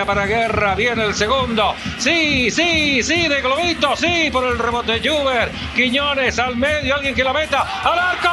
[0.00, 0.74] Para Guerra.
[0.74, 1.74] Viene el segundo.
[1.98, 3.94] Sí, sí, sí, de Globito.
[3.94, 5.52] Sí, por el rebote Juber.
[5.76, 6.94] Quiñones al medio.
[6.94, 7.60] Alguien que la meta.
[7.84, 8.28] ¡Al arco!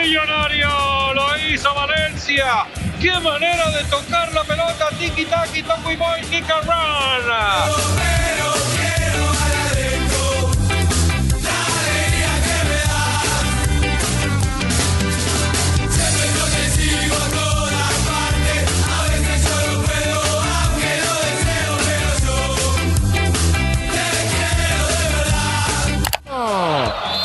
[0.00, 1.14] millonario!
[1.14, 2.66] Lo hizo Valencia.
[3.04, 4.88] ¡Qué manera de tocar la pelota!
[4.98, 6.46] Tiki taki, toco y boy, kick.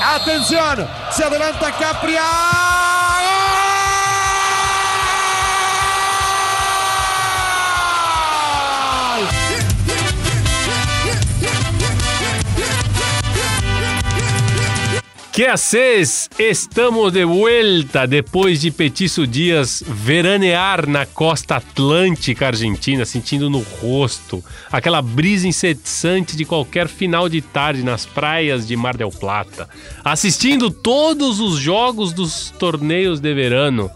[0.02, 2.69] Atención, se adelanta Capria.
[15.40, 16.30] Que haces?
[16.38, 24.44] Estamos de volta depois de Petiço Dias veranear na costa atlântica argentina, sentindo no rosto
[24.70, 29.70] aquela brisa incessante de qualquer final de tarde nas praias de Mar del Plata,
[30.04, 33.90] assistindo todos os jogos dos torneios de verano.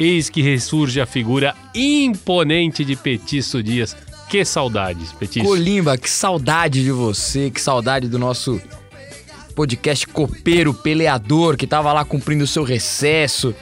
[0.00, 3.96] Eis que ressurge a figura imponente de Petiço Dias.
[4.28, 5.46] Que saudades, Petiço.
[5.46, 8.60] Colimba, que saudade de você, que saudade do nosso
[9.58, 13.52] podcast copeiro, peleador, que tava lá cumprindo o seu recesso.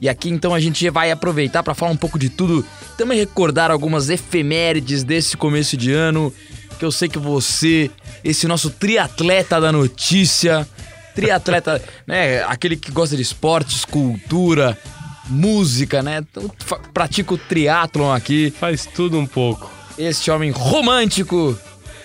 [0.00, 2.64] E aqui então a gente vai aproveitar para falar um pouco de tudo,
[2.96, 6.32] também recordar algumas efemérides desse começo de ano,
[6.78, 7.90] que eu sei que você,
[8.24, 10.66] esse nosso triatleta da notícia,
[11.14, 14.78] triatleta, né, aquele que gosta de esportes, cultura,
[15.26, 16.24] música, né?
[16.30, 16.50] Então,
[16.94, 18.50] pratica o triatlon aqui.
[18.58, 19.70] Faz tudo um pouco.
[19.98, 21.58] Este homem romântico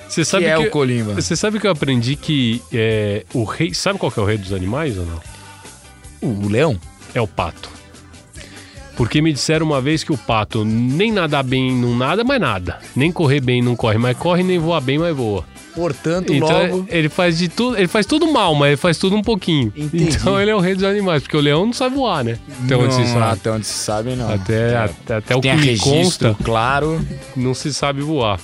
[0.07, 1.13] você sabe que é que, o Colimba.
[1.13, 3.73] Você sabe que eu aprendi que é, o rei.
[3.73, 5.22] Sabe qual é o rei dos animais ou não?
[6.22, 6.79] O leão?
[7.13, 7.69] É o pato.
[8.96, 12.79] Porque me disseram uma vez que o pato nem nadar bem não nada, mas nada.
[12.96, 15.46] Nem correr bem não corre, mas corre, nem voar bem, mas voa.
[15.75, 16.88] Portanto, então, logo...
[16.90, 19.72] ele faz de tudo, ele faz tudo mal, mas ele faz tudo um pouquinho.
[19.75, 20.06] Entendi.
[20.06, 22.40] Então ele é o rei dos animais, porque o leão não sabe voar, né?
[22.66, 23.34] Até não, onde se sabe.
[23.34, 24.34] Até onde se sabe, não.
[24.34, 24.78] Até, é.
[24.78, 27.00] até, até o que registro, consta, claro,
[27.35, 28.40] não se sabe voar.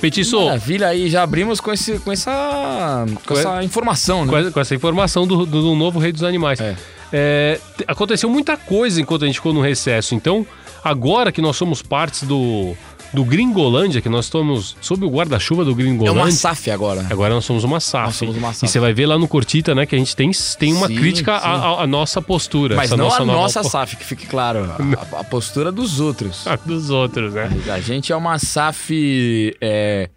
[0.00, 0.44] Petiço.
[0.44, 4.30] Maravilha aí, já abrimos com, esse, com, essa, com, com essa informação, né?
[4.30, 6.60] Com essa, com essa informação do, do, novo Rei dos Animais.
[6.60, 6.76] É.
[7.12, 10.14] É, aconteceu muita coisa enquanto a gente ficou no recesso.
[10.14, 10.46] Então,
[10.82, 12.74] agora que nós somos partes do,
[13.12, 16.20] do Gringolândia, que nós estamos sob o guarda-chuva do Gringolândia.
[16.20, 17.06] É uma SAF agora.
[17.10, 18.06] Agora nós somos uma SAF.
[18.06, 18.64] Nós somos uma SAF.
[18.64, 20.94] E você vai ver lá no Cortita, né, que a gente tem, tem uma sim,
[20.94, 22.76] crítica à, nossa postura.
[22.76, 24.64] Mas não nossa a nossa SAF, que fique claro.
[24.64, 26.46] A, a, postura dos outros.
[26.50, 27.48] A dos outros, né?
[27.68, 30.08] A gente é uma SAF é,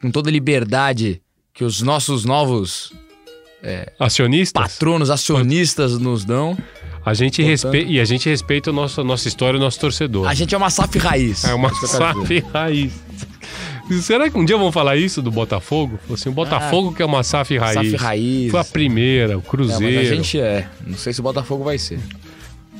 [0.00, 1.20] com toda liberdade
[1.52, 2.92] que os nossos novos
[3.62, 6.56] é, acionistas, patronos, acionistas nos dão.
[7.08, 10.28] A gente respeita e a gente respeita a nossa, nossa história e o nosso torcedor.
[10.28, 11.42] A gente é uma SAF raiz.
[11.44, 12.92] É uma SAF raiz.
[14.02, 15.98] Será que um dia vão falar isso do Botafogo?
[16.12, 17.92] Assim, o Botafogo ah, que é uma SAF raiz.
[17.92, 18.50] SAF raiz.
[18.50, 19.96] Foi a primeira, o Cruzeiro.
[19.96, 20.68] É, a gente é.
[20.86, 21.98] Não sei se o Botafogo vai ser.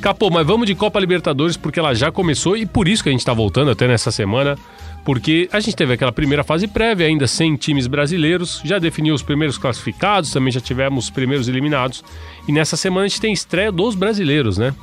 [0.00, 3.12] Capô, mas vamos de Copa Libertadores porque ela já começou e por isso que a
[3.12, 4.56] gente tá voltando até nessa semana
[5.04, 9.22] porque a gente teve aquela primeira fase prévia, ainda sem times brasileiros, já definiu os
[9.22, 12.04] primeiros classificados, também já tivemos os primeiros eliminados,
[12.46, 14.74] e nessa semana a gente tem estreia dos brasileiros, né?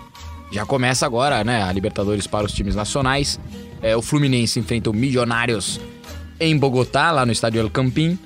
[0.52, 3.40] Já começa agora, né, a Libertadores para os times nacionais.
[3.84, 5.80] É, o Fluminense enfrenta o Milionários
[6.40, 8.18] em Bogotá, lá no estádio El Campín,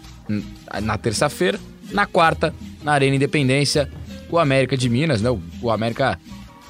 [0.81, 1.59] na terça-feira.
[1.91, 3.89] Na quarta, na Arena Independência,
[4.29, 5.29] o América de Minas, né?
[5.61, 6.17] O América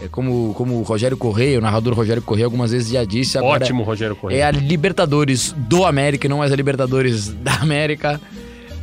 [0.02, 3.38] é como, como o Rogério Correia, o narrador Rogério Correia, algumas vezes já disse.
[3.38, 4.40] Agora Ótimo, Rogério Correia.
[4.40, 8.20] É a Libertadores do América, não mais a Libertadores da América.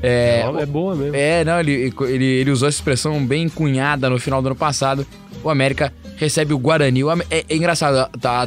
[0.03, 1.17] É, é boa mesmo.
[1.17, 5.07] É, não, ele, ele, ele usou essa expressão bem cunhada no final do ano passado.
[5.43, 7.03] O América recebe o Guarani.
[7.03, 8.47] O, é, é, engraçado, tá,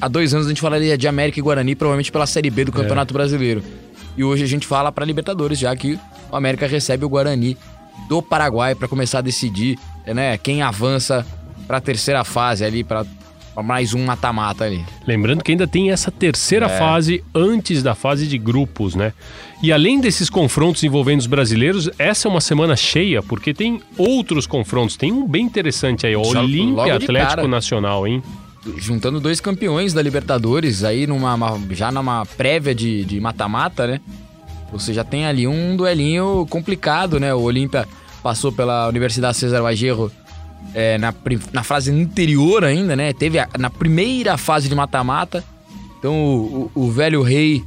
[0.00, 2.70] há dois anos a gente falaria de América e Guarani, provavelmente pela Série B do
[2.70, 2.74] é.
[2.74, 3.14] Campeonato é.
[3.14, 3.62] Brasileiro.
[4.16, 5.98] E hoje a gente fala para Libertadores, já que
[6.30, 7.56] o América recebe o Guarani
[8.08, 11.26] do Paraguai para começar a decidir né, quem avança
[11.66, 13.04] para a terceira fase ali, para
[13.62, 14.84] mais um mata-mata ali.
[15.06, 16.78] Lembrando que ainda tem essa terceira é.
[16.78, 19.12] fase antes da fase de grupos, né?
[19.62, 24.46] E além desses confrontos envolvendo os brasileiros, essa é uma semana cheia, porque tem outros
[24.46, 24.96] confrontos.
[24.96, 27.48] Tem um bem interessante aí, o Olímpia Atlético cara.
[27.48, 28.22] Nacional, hein?
[28.78, 31.36] Juntando dois campeões da Libertadores aí numa
[31.70, 34.00] já numa prévia de mata-mata, né?
[34.72, 37.32] Você já tem ali um duelinho complicado, né?
[37.32, 37.86] O Olímpia
[38.22, 40.10] passou pela Universidade César Vallejo
[40.72, 41.12] é, na,
[41.52, 43.12] na fase anterior ainda, né?
[43.12, 45.44] Teve a, na primeira fase de mata-mata.
[45.98, 47.64] Então o, o, o, velho rei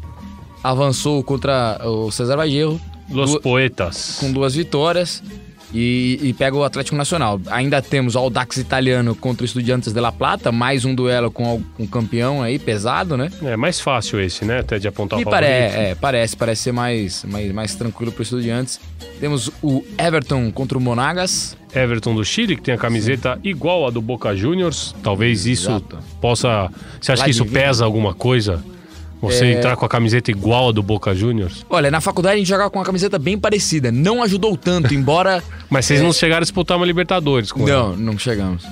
[0.63, 2.79] avançou contra o César Vallejo
[3.09, 4.17] Los Du- Poetas.
[4.19, 5.23] com duas vitórias
[5.74, 7.40] e, e pega o Atlético Nacional.
[7.48, 11.56] Ainda temos o Audax italiano contra o Estudiantes de La Plata, mais um duelo com
[11.58, 13.30] o- o campeão aí, pesado, né?
[13.44, 14.60] É mais fácil esse, né?
[14.60, 15.30] Até de apontar o favorito.
[15.42, 18.80] parece, é, parece, parece ser mais, mais, mais tranquilo para Estudiantes.
[19.19, 21.58] Temos o Everton contra o Monagas.
[21.75, 24.96] Everton do Chile, que tem a camiseta igual a do Boca Juniors.
[25.04, 25.98] Talvez isso Exato.
[26.22, 26.69] possa.
[27.02, 28.64] Você acha Lá que isso pesa alguma coisa?
[29.22, 29.54] Você É.
[29.58, 31.66] entrar com a camiseta igual a do Boca Juniors?
[31.69, 33.92] Olha, na faculdade a gente jogava com uma camiseta bem parecida.
[33.92, 35.44] Não ajudou tanto, embora.
[35.69, 37.90] Mas vocês não chegaram a disputar uma Libertadores com ela.
[37.90, 38.64] não, não chegamos.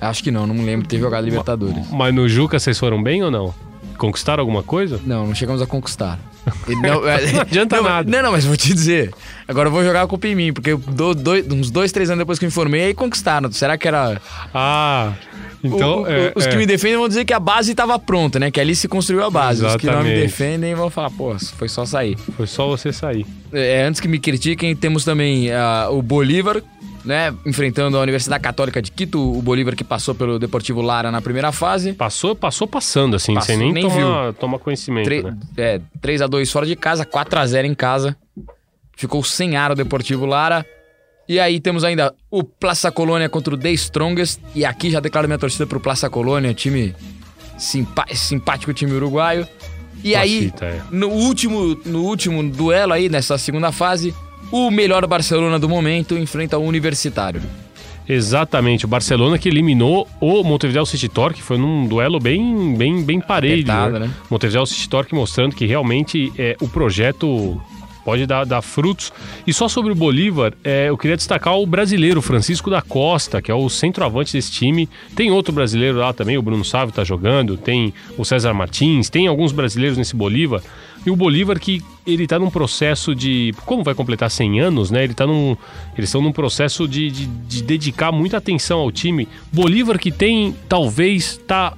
[0.00, 1.90] Acho que não, não me lembro de ter jogado Libertadores.
[1.90, 3.54] Mas no Juca vocês foram bem ou não?
[3.98, 4.98] Conquistaram alguma coisa?
[5.04, 6.18] Não, não chegamos a conquistar.
[6.66, 8.10] Não, é- Não adianta não, nada.
[8.10, 9.12] Não, não, mas vou te dizer.
[9.46, 12.20] Agora eu vou jogar a culpa em mim, porque dou dois- uns dois, três anos
[12.20, 13.52] depois que eu me formei, aí conquistaram.
[13.52, 14.18] Será que era.
[14.54, 15.12] Ah,
[15.62, 15.98] então.
[16.00, 16.50] O- o- é, os é.
[16.50, 18.50] que me defendem vão dizer que a base estava pronta, né?
[18.50, 19.64] Que ali se construiu a base.
[19.64, 20.22] Os que não me Exatamente.
[20.22, 22.16] defendem vão falar, pô, foi só sair.
[22.36, 23.26] Foi só você sair.
[23.52, 26.62] É, antes que me critiquem, temos também ah, o Bolívar,
[27.04, 27.34] né?
[27.46, 31.50] Enfrentando a Universidade Católica de Quito, o Bolívar que passou pelo Deportivo Lara na primeira
[31.50, 31.92] fase.
[31.92, 35.36] Passou, passou passando, assim, Passou, sem nem, nem tomar, tomar conhecimento, Tre- né?
[35.56, 38.16] é, 3x2 fora de casa, 4x0 em casa.
[38.96, 40.64] Ficou sem ar o Deportivo Lara.
[41.30, 44.40] E aí temos ainda o Plaça Colônia contra o The Strongest.
[44.52, 46.92] E aqui já declaro minha torcida pro Plaça Colônia, time
[47.56, 49.46] simpático time uruguaio.
[50.02, 50.80] E aí, é.
[50.90, 54.12] no último, no último duelo aí, nessa segunda fase,
[54.50, 57.40] o melhor Barcelona do momento enfrenta o Universitário.
[58.08, 63.20] Exatamente, o Barcelona que eliminou o Montevideo City Torque, foi num duelo bem, bem, bem
[63.20, 64.06] parelho, Apertado, né?
[64.08, 64.14] né?
[64.28, 67.62] Montevideo City Torque mostrando que realmente é, o projeto
[68.04, 69.12] pode dar, dar frutos.
[69.46, 73.50] E só sobre o Bolívar, é, eu queria destacar o brasileiro Francisco da Costa, que
[73.50, 74.88] é o centroavante desse time.
[75.14, 79.26] Tem outro brasileiro lá também, o Bruno Sávio tá jogando, tem o César Martins, tem
[79.26, 80.62] alguns brasileiros nesse Bolívar.
[81.04, 83.54] E o Bolívar que ele tá num processo de.
[83.64, 85.04] Como vai completar 100 anos, né?
[85.04, 85.56] Ele tá num.
[85.96, 89.26] Eles estão num processo de, de, de dedicar muita atenção ao time.
[89.52, 91.74] Bolívar que tem, talvez, tá.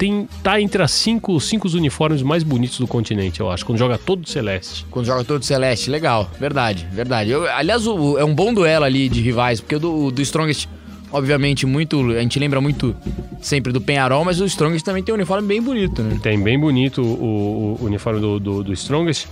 [0.00, 3.98] Tem, tá entre as cinco, cinco uniformes mais bonitos do continente, eu acho, quando joga
[3.98, 4.86] todo celeste.
[4.90, 6.30] Quando joga todo celeste, legal.
[6.40, 7.28] Verdade, verdade.
[7.30, 10.66] Eu- aliás, o- é um bom duelo ali de rivais, porque o do, do Strongest,
[11.12, 12.00] obviamente, muito.
[12.12, 12.96] A gente lembra muito
[13.42, 16.18] sempre do Penharol, mas o Strongest também tem um uniforme bem bonito, né?
[16.22, 19.26] Tem bem bonito o, o uniforme do, do, do Strongest.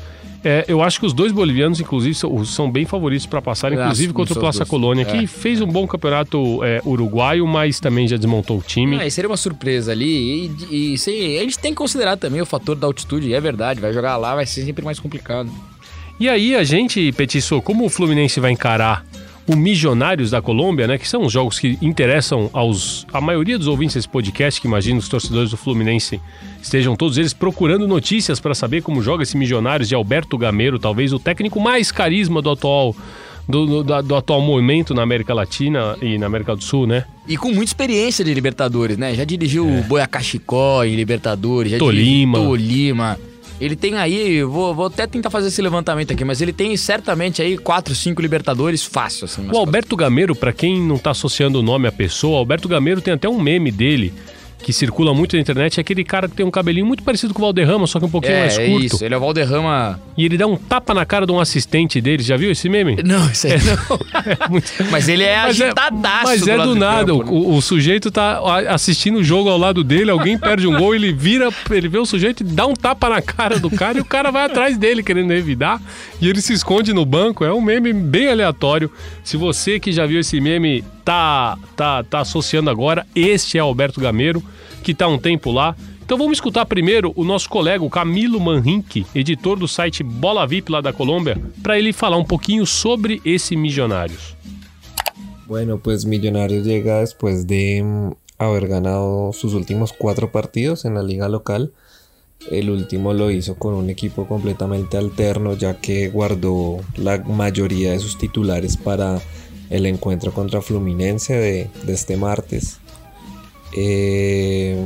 [0.44, 4.12] É, eu acho que os dois bolivianos, inclusive, são, são bem favoritos para passar, inclusive
[4.12, 4.58] contra o dois.
[4.68, 5.26] Colônia, que É.
[5.26, 9.00] fez um bom campeonato é, uruguaio, mas também já desmontou o time.
[9.00, 10.52] Ah, seria uma surpresa ali.
[10.70, 13.40] E, e, sim, a gente tem que considerar também o fator da altitude, e é
[13.40, 13.80] verdade.
[13.80, 15.50] Vai jogar lá, vai ser sempre mais complicado.
[16.20, 19.04] E aí a gente, Petiço, como o Fluminense vai encarar
[19.48, 20.98] o Milionários da Colômbia, né?
[20.98, 24.98] Que são os jogos que interessam aos a maioria dos ouvintes desse podcast, que imagino
[24.98, 26.20] os torcedores do Fluminense
[26.62, 31.12] estejam todos eles procurando notícias para saber como joga esse Milionários de Alberto Gameiro, talvez
[31.12, 32.94] o técnico mais carisma do atual
[33.48, 37.04] do, do- do atual momento na América Latina e na América do Sul, né?
[37.26, 39.14] E com muita experiência de Libertadores, né?
[39.14, 42.38] Já dirigiu o Boyacá Chicó em Libertadores, já Tolima.
[42.38, 43.18] Tolima.
[43.60, 47.42] Ele tem aí, vou, vou até tentar fazer esse levantamento aqui, mas ele tem certamente
[47.42, 49.48] aí 4, 5 Libertadores fácil, assim.
[49.50, 53.00] O Alberto Gameiro, para quem não tá associando o nome à pessoa, o Alberto Gameiro
[53.00, 54.14] tem até um meme dele
[54.62, 57.40] que circula muito na internet, é aquele cara que tem um cabelinho muito parecido com
[57.40, 58.84] o Valderrama, só que um pouquinho É, mais é curto.
[58.86, 59.04] isso.
[59.04, 60.00] Ele é o Valderrama.
[60.16, 62.22] E ele dá um tapa na cara de um assistente dele.
[62.22, 62.96] Já viu esse meme?
[63.04, 63.98] Não, isso aí não.
[64.44, 66.24] É muito- Mas ele é Mas é, agitadaço.
[66.24, 67.06] mas é lado do de nada.
[67.12, 67.30] campo, né?
[67.30, 71.12] o, o sujeito tá assistindo o jogo ao lado dele, alguém perde um gol, ele
[71.12, 74.04] vira, ele vê o sujeito e dá um tapa na cara do cara e o
[74.04, 75.80] cara vai atrás dele querendo revidar
[76.20, 77.44] e ele se esconde no banco.
[77.44, 78.90] É um meme bem aleatório.
[79.22, 83.98] Se você que já viu esse meme tá, tá, tá associando agora, este é Alberto
[83.98, 84.42] Gameiro,
[84.82, 85.74] que tá há um tempo lá.
[86.04, 90.70] Então vamos escutar primeiro o nosso colega, o Camilo Manrinque, editor do site Bola VIP
[90.70, 94.36] lá da Colômbia, para ele falar um pouquinho sobre esse Milionários.
[95.46, 101.02] Bueno, pues Millonarios llega después de mm, haber ganado sus últimos cuatro partidos en la
[101.02, 101.72] liga local.
[102.50, 107.98] El último lo hizo con un equipo completamente alterno ya que guardó la mayoría de
[107.98, 109.22] sus titulares para
[109.70, 112.78] el encuentro contra Fluminense de, este martes.
[113.76, 114.76] Eh,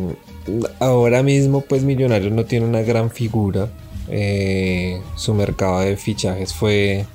[0.80, 3.70] ahora mismo pues Millonarios no tiene una gran figura.
[4.08, 7.06] Eh, su mercado de fichajes fue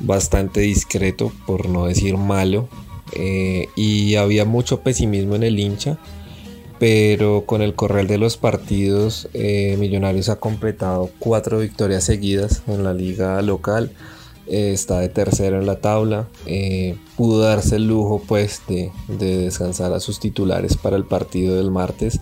[0.00, 2.68] bastante discreto, por no decir malo,
[3.14, 5.96] eh, y había mucho pesimismo en el hincha,
[6.78, 12.92] pero con el correr de los partidos, Millonarios ha completado cuatro victorias seguidas en la
[12.92, 13.92] liga local,
[14.48, 19.38] eh, está de tercero en la tabla, eh, pudo darse el lujo pues de, de
[19.38, 22.20] descansar a sus titulares para el partido del martes,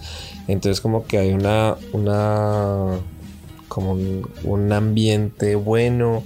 [0.49, 2.99] entonces como que hay una, una
[3.69, 3.93] como
[4.45, 6.23] un, ambiente bueno,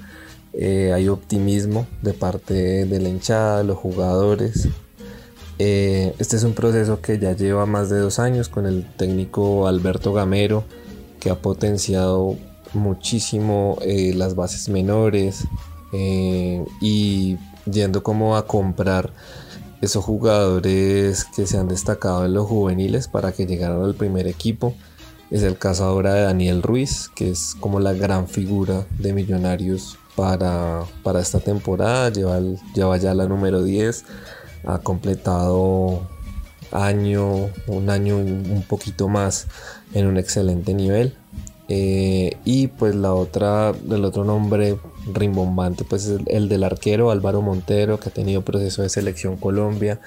[0.53, 4.69] eh, hay optimismo de parte de la hinchada, de los jugadores.
[5.59, 10.13] Este es un proceso que ya lleva más de dos años con el técnico Alberto
[10.13, 10.63] Gamero,
[11.19, 12.37] que ha potenciado
[12.75, 13.79] muchísimo
[14.15, 15.49] las bases menores
[15.93, 17.37] y
[17.71, 19.13] yendo como a comprar
[19.81, 24.75] esos jugadores que se han destacado en los juveniles para que llegaran al primer equipo.
[25.31, 29.99] Es el caso ahora de Daniel Ruiz, que es como la gran figura de Millonarios
[30.17, 32.11] para, para esta temporada.
[32.11, 32.41] Lleva,
[32.75, 34.05] lleva ya la número 10.
[34.67, 36.09] Ha completado
[36.73, 39.47] año, un año un poquito más
[39.93, 41.15] en un excelente nivel.
[41.69, 44.79] Eh, y pues la otra, el otro nombre
[45.13, 50.01] rimbombante, pues es el, del arquero Álvaro Montero, que ha tenido proceso de selección Colombia.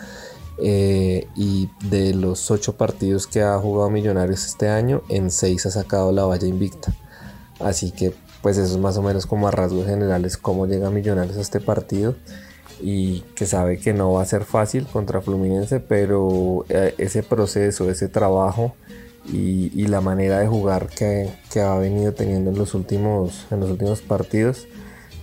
[0.64, 5.72] Eh, y de los ocho partidos que ha jugado Millonarios este año, en seis ha
[5.72, 6.94] sacado la valla invicta.
[7.60, 11.38] Así que pues eso es más o menos como a rasgos generales cómo llega Millonarios
[11.38, 12.16] a este partido
[12.82, 17.90] y que sabe que no va a ser fácil contra Fluminense, pero eh, ese proceso,
[17.90, 18.76] ese trabajo
[19.26, 24.02] y, la manera de jugar que, ha venido teniendo en los últimos, en los últimos
[24.02, 24.68] partidos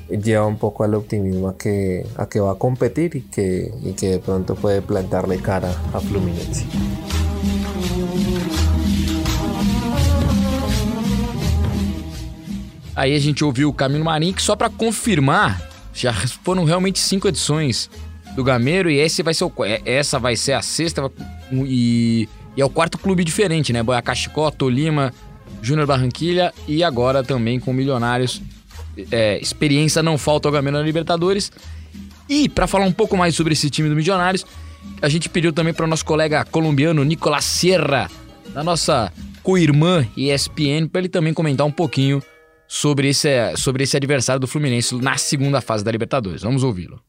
[0.09, 3.93] lleva un poco al optimismo a que, a que va a competir y que, y
[3.93, 6.65] que de pronto puede plantarle cara a Fluminense.
[12.99, 15.63] Aí a gente ouviu o Camilo Marim, que só para confirmar,
[15.95, 17.89] já foram realmente cinco edições
[18.35, 19.53] do Gameiro e esse vai ser o,
[19.85, 21.09] essa vai ser a sexta
[21.53, 22.29] e,
[22.59, 23.85] e é o quarto clube diferente, né?
[23.85, 25.15] Boia Cachicó, Tolima,
[25.63, 28.43] Júnior Barranquilha e agora também com Milionários.
[29.13, 31.53] É, experiência não falta ao Gameiro na Libertadores.
[32.29, 34.45] E para falar um pouco mais sobre esse time do Milionários,
[35.01, 38.11] a gente pediu também para o nosso colega colombiano Nicolás Sierra,
[38.53, 42.21] da nossa co-irmã ESPN, para ele também comentar um pouquinho
[42.67, 46.43] sobre esse, sobre esse adversário do Fluminense na segunda fase da Libertadores.
[46.43, 47.01] Vamos ouvi-lo.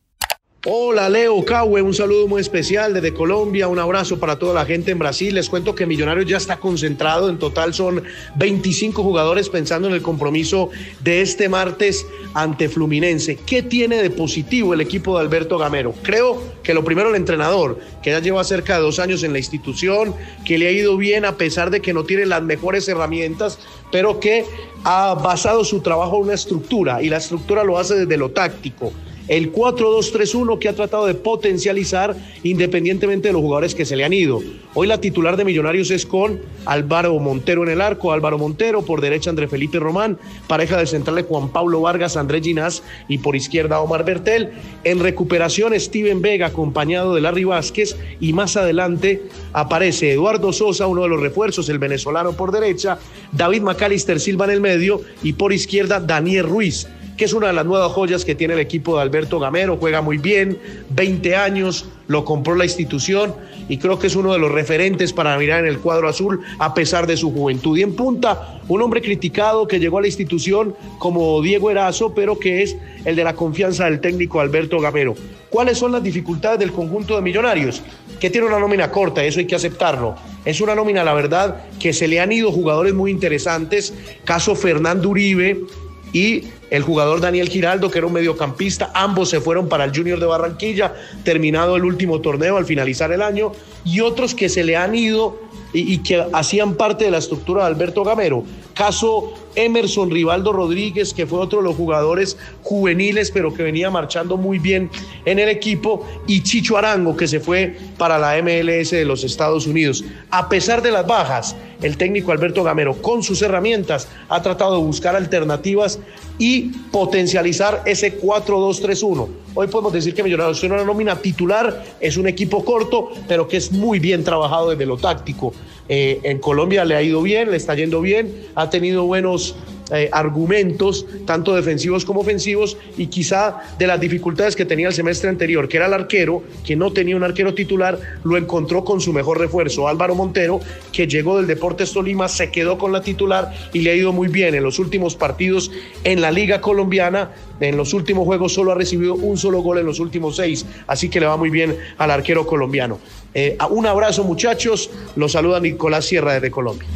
[0.66, 4.92] Hola Leo Cahue, un saludo muy especial desde Colombia, un abrazo para toda la gente
[4.92, 5.34] en Brasil.
[5.34, 8.04] Les cuento que Millonarios ya está concentrado, en total son
[8.36, 13.38] 25 jugadores pensando en el compromiso de este martes ante Fluminense.
[13.38, 15.94] ¿Qué tiene de positivo el equipo de Alberto Gamero?
[16.04, 19.40] Creo que lo primero el entrenador, que ya lleva cerca de dos años en la
[19.40, 20.14] institución,
[20.46, 23.60] que le ha ido bien a pesar de que no tiene las mejores herramientas,
[23.94, 24.44] pero que
[24.84, 28.92] ha basado su trabajo en una estructura y la estructura lo hace desde lo táctico
[29.30, 34.12] el 4-2-3-1 que ha tratado de potencializar independientemente de los jugadores que se le han
[34.12, 34.42] ido.
[34.74, 39.02] Hoy la titular de Millonarios es con Álvaro Montero en el arco, Álvaro Montero, por
[39.02, 40.18] derecha André Felipe Román,
[40.48, 44.50] pareja de centrales Juan Pablo Vargas, Andrés Ginás y por izquierda Omar Bertel.
[44.84, 51.04] En recuperación Steven Vega acompañado de Larry Vázquez y más adelante aparece Eduardo Sosa, uno
[51.04, 52.98] de los refuerzos, el venezolano por derecha,
[53.32, 56.88] David Macalister Silva en el medio y por izquierda Daniel Ruiz
[57.20, 60.02] que es una de las nuevas joyas que tiene el equipo de Alberto Gamero, juega
[60.02, 60.58] muy bien,
[60.92, 63.36] 20 años, lo compró la institución
[63.68, 66.74] y creo que es uno de los referentes para mirar en el cuadro azul a
[66.74, 67.78] pesar de su juventud.
[67.78, 72.40] Y en punta, un hombre criticado que llegó a la institución como Diego Erazo, pero
[72.40, 75.14] que es el de la confianza del técnico Alberto Gamero.
[75.50, 77.82] ¿Cuáles son las dificultades del conjunto de millonarios?
[78.22, 80.16] Que tiene una nómina corta, eso hay que aceptarlo.
[80.46, 85.10] Es una nómina, la verdad, que se le han ido jugadores muy interesantes, caso Fernando
[85.10, 85.66] Uribe,
[86.14, 88.92] y el jugador Daniel Giraldo, que era un mediocampista.
[88.94, 93.22] Ambos se fueron para el Junior de Barranquilla, terminado el último torneo al finalizar el
[93.22, 93.52] año,
[93.84, 95.40] y otros que se le han ido
[95.74, 98.44] y, que hacían parte de la estructura de Alberto Gamero.
[98.80, 104.38] Caso Emerson Rivaldo Rodríguez, que fue otro de los jugadores juveniles, pero que venía marchando
[104.38, 104.90] muy bien
[105.26, 109.68] en el equipo, y Chicho Arango, que se fue para la MLS de los Estados
[109.68, 110.06] Unidos.
[110.32, 114.86] A pesar de las bajas, el técnico Alberto Gamero, con sus herramientas, ha tratado de
[114.86, 116.00] buscar alternativas
[116.38, 119.28] y potencializar ese 4-2-3-1.
[119.56, 123.58] Hoy podemos decir que Millonarios tiene una nómina titular, es un equipo corto, pero que
[123.58, 125.54] es muy bien trabajado desde lo táctico.
[125.90, 129.56] Eh, en Colombia le ha ido bien, le está yendo bien, ha tenido buenos
[129.92, 135.30] eh, argumentos, tanto defensivos como ofensivos, y quizá de las dificultades que tenía el semestre
[135.30, 139.14] anterior, que era el arquero, que no tenía un arquero titular, lo encontró con su
[139.14, 140.60] mejor refuerzo, Álvaro Montero,
[140.92, 144.28] que llegó del Deportes Tolima, se quedó con la titular y le ha ido muy
[144.28, 145.72] bien en los últimos partidos
[146.04, 147.32] en la Liga Colombiana.
[147.60, 151.10] En los últimos juegos solo ha recibido un solo gol en los últimos seis, así
[151.10, 153.00] que le va muy bien al arquero colombiano.
[153.34, 156.88] Eh, un abrazo muchachos, los saluda Nicolás Sierra desde Colombia.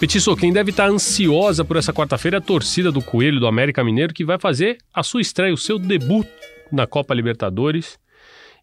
[0.00, 3.84] Petiço, quem deve estar ansiosa por essa quarta-feira é a torcida do Coelho do América
[3.84, 6.26] Mineiro, que vai fazer a sua estreia, o seu debut
[6.72, 7.98] na Copa Libertadores.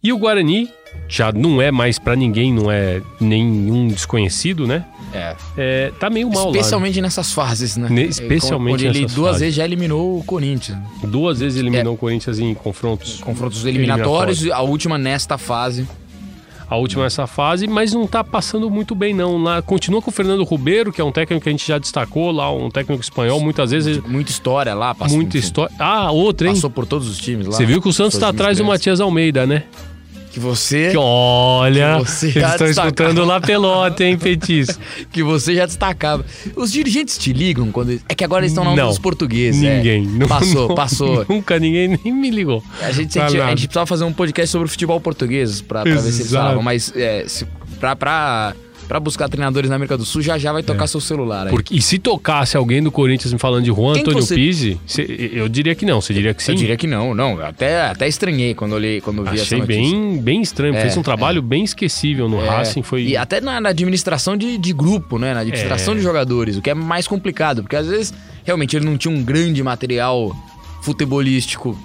[0.03, 0.69] E o Guarani
[1.07, 4.83] já não é mais pra ninguém, não é nenhum desconhecido, né?
[5.13, 5.35] É.
[5.57, 7.87] É, tá meio mal Especialmente nessas fases, né?
[7.89, 9.39] Ne- especialmente Onde ele duas fases.
[9.41, 10.77] vezes já eliminou o Corinthians.
[11.03, 11.07] lá.
[11.09, 11.95] Duas vezes eliminou É.
[11.95, 13.19] o Corinthians em confrontos.
[13.21, 14.51] Confrontos eliminatórios, Eliminatórios.
[14.51, 15.87] a última nesta fase.
[16.69, 19.41] A última nessa fase, mas não tá passando muito bem, não.
[19.41, 22.29] Lá, continua com o Fernando Ribeiro, que é um técnico que a gente já destacou
[22.31, 23.99] lá, um técnico espanhol, muitas vezes.
[24.05, 24.93] Muita história lá.
[24.93, 25.73] Passou, Muita história.
[25.79, 26.55] Ah, outra, hein?
[26.55, 27.53] Passou por todos os times lá.
[27.53, 28.65] Você viu que o Santos tá times atrás do.
[28.65, 29.63] Matias Almeida, né?
[30.37, 34.79] Que você, Que olha, Que você eles estão escutando lá Pelote, hein, Petis?
[35.11, 36.23] que você já destacava.
[36.55, 37.99] Os dirigentes te ligam quando.
[38.07, 39.63] É que agora eles estão na onda dos portugueses.
[39.63, 39.77] é.
[39.77, 40.05] Ninguém.
[40.17, 41.25] Não- Passou, não- passou.
[41.27, 42.63] Nunca ninguém nem me ligou.
[42.83, 45.91] A gente, sentia- a gente precisava fazer um podcast sobre o futebol português pra, pra
[45.95, 46.61] ver se eles falavam.
[46.61, 47.47] Mas é, se,
[47.79, 48.53] pra, pra,
[48.87, 51.51] pra buscar treinadores na América do Sul, já já vai tocar seu celular aí.
[51.51, 54.35] Porque, e se tocasse alguém do Corinthians me falando de Juan Quem que Antônio você-
[54.35, 55.99] Pizzi, cê- eu diria que não.
[56.01, 56.51] Você diria que sim?
[56.53, 57.39] Eu diria que não, não.
[57.39, 59.81] eu Até, até estranhei quando eu, li, quando vi essa Achei notícia.
[59.81, 60.75] bem, bem estranho.
[60.75, 62.81] É, Fez um trabalho bem esquecível no É, Racing.
[62.83, 63.03] Foi...
[63.03, 65.33] E até na, na administração de, de grupo, né?
[65.33, 65.97] Na administração É.
[65.97, 68.13] de jogadores, o que é mais complicado, porque às vezes
[68.45, 70.35] realmente ele não tinha um grande material
[70.81, 71.77] futebolístico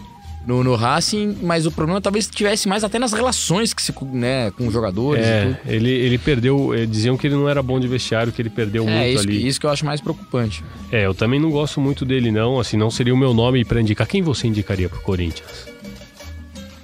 [0.46, 4.50] no, no Racing, mas o problema talvez tivesse mais até nas relações que se, né,
[4.50, 5.58] com os jogadores e É, tudo.
[5.72, 6.74] ele, ele perdeu.
[6.74, 9.28] eh, Diziam que ele não era bom de vestiário, que ele perdeu É, muito isso,
[9.28, 9.46] ali.
[9.46, 10.64] isso que eu acho mais preocupante.
[10.90, 12.58] É, eu também não gosto muito dele, não.
[12.58, 14.06] Assim, não seria o meu nome pra indicar.
[14.06, 15.66] Quem você indicaria pro Corinthians?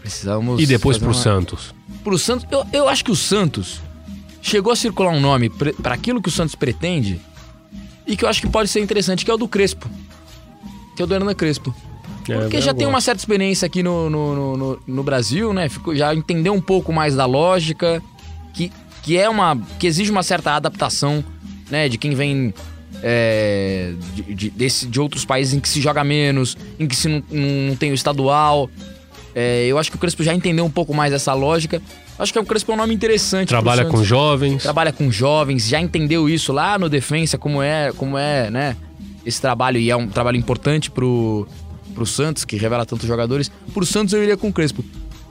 [0.01, 0.61] Precisamos.
[0.63, 1.75] E depois pro uma- Santos?
[2.05, 3.81] Pro Santos, eu, eu acho que o Santos
[4.41, 7.21] chegou a circular um nome para aquilo que o Santos pretende
[8.07, 9.91] e que eu acho que pode ser interessante, que é o do Crespo.
[10.97, 11.75] Que é o do Hernan Crespo.
[12.33, 15.69] É, Porque eu já tem uma certa experiência aqui no, no, no, no- Brasil, né?
[15.69, 18.03] Ficou, já entendeu um pouco mais da lógica,
[18.55, 18.71] que,
[19.03, 19.57] que é uma.
[19.79, 21.25] que exige uma certa adaptação,
[21.71, 21.89] né?
[21.89, 22.53] De quem vem
[23.03, 27.09] é, de, de, desse- de outros países em que se joga menos, em que se
[27.09, 28.69] não, não tem o estadual.
[29.35, 31.81] É, eu acho que o Crespo já entendeu um pouco mais essa lógica.
[32.19, 33.49] Acho que o Crespo é um nome interessante.
[33.49, 34.63] Trabalha com jovens.
[34.65, 38.77] trabalha com jovens, já entendeu isso lá no Defensa, como é, como é, né?
[39.25, 41.47] Esse trabalho, e é um trabalho importante pro,
[41.99, 43.51] pro Santos, que revela tantos jogadores.
[43.75, 44.85] Pro Santos eu iria com o Crespo.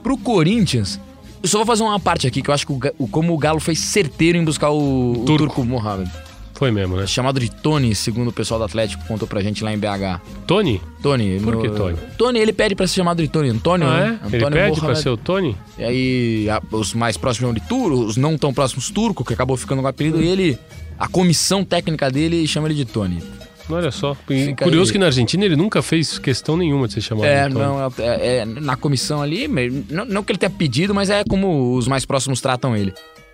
[0.04, 1.00] Pro Corinthians,
[1.42, 3.60] eu só vou fazer uma parte aqui, que eu acho que o, como o Galo
[3.60, 5.46] foi certeiro em buscar o, o Turco.
[5.46, 6.12] Turco Mohamed.
[6.54, 7.06] Foi mesmo, né?
[7.06, 10.20] Chamado de Tony, segundo o pessoal do Atlético contou pra gente lá em BH.
[10.48, 10.82] Tony?
[11.04, 11.40] Tony.
[11.40, 11.96] Por que Tony?
[12.18, 13.50] Tony, ele pede pra ser chamado de Tony.
[13.50, 14.20] Antônio, Ah, né?
[14.24, 14.28] é?
[14.28, 15.04] Ele Antônio pede pra Mohamed.
[15.04, 15.56] ser o Tony?
[15.78, 19.56] E aí, a- os mais próximos de Turco, os não tão próximos Turco, que acabou
[19.56, 20.58] ficando com o apelido, e ele,
[20.98, 23.22] a comissão técnica dele chama ele de Tony.
[23.70, 24.16] Olha só.
[24.28, 24.94] Fica Curioso aí.
[24.94, 27.56] que na Argentina ele nunca fez questão nenhuma de ser chamado É, Tony.
[27.60, 29.48] não, é, é na comissão ali,
[29.90, 32.94] não, não que ele tenha pedido, mas é como os mais próximos tratam ele.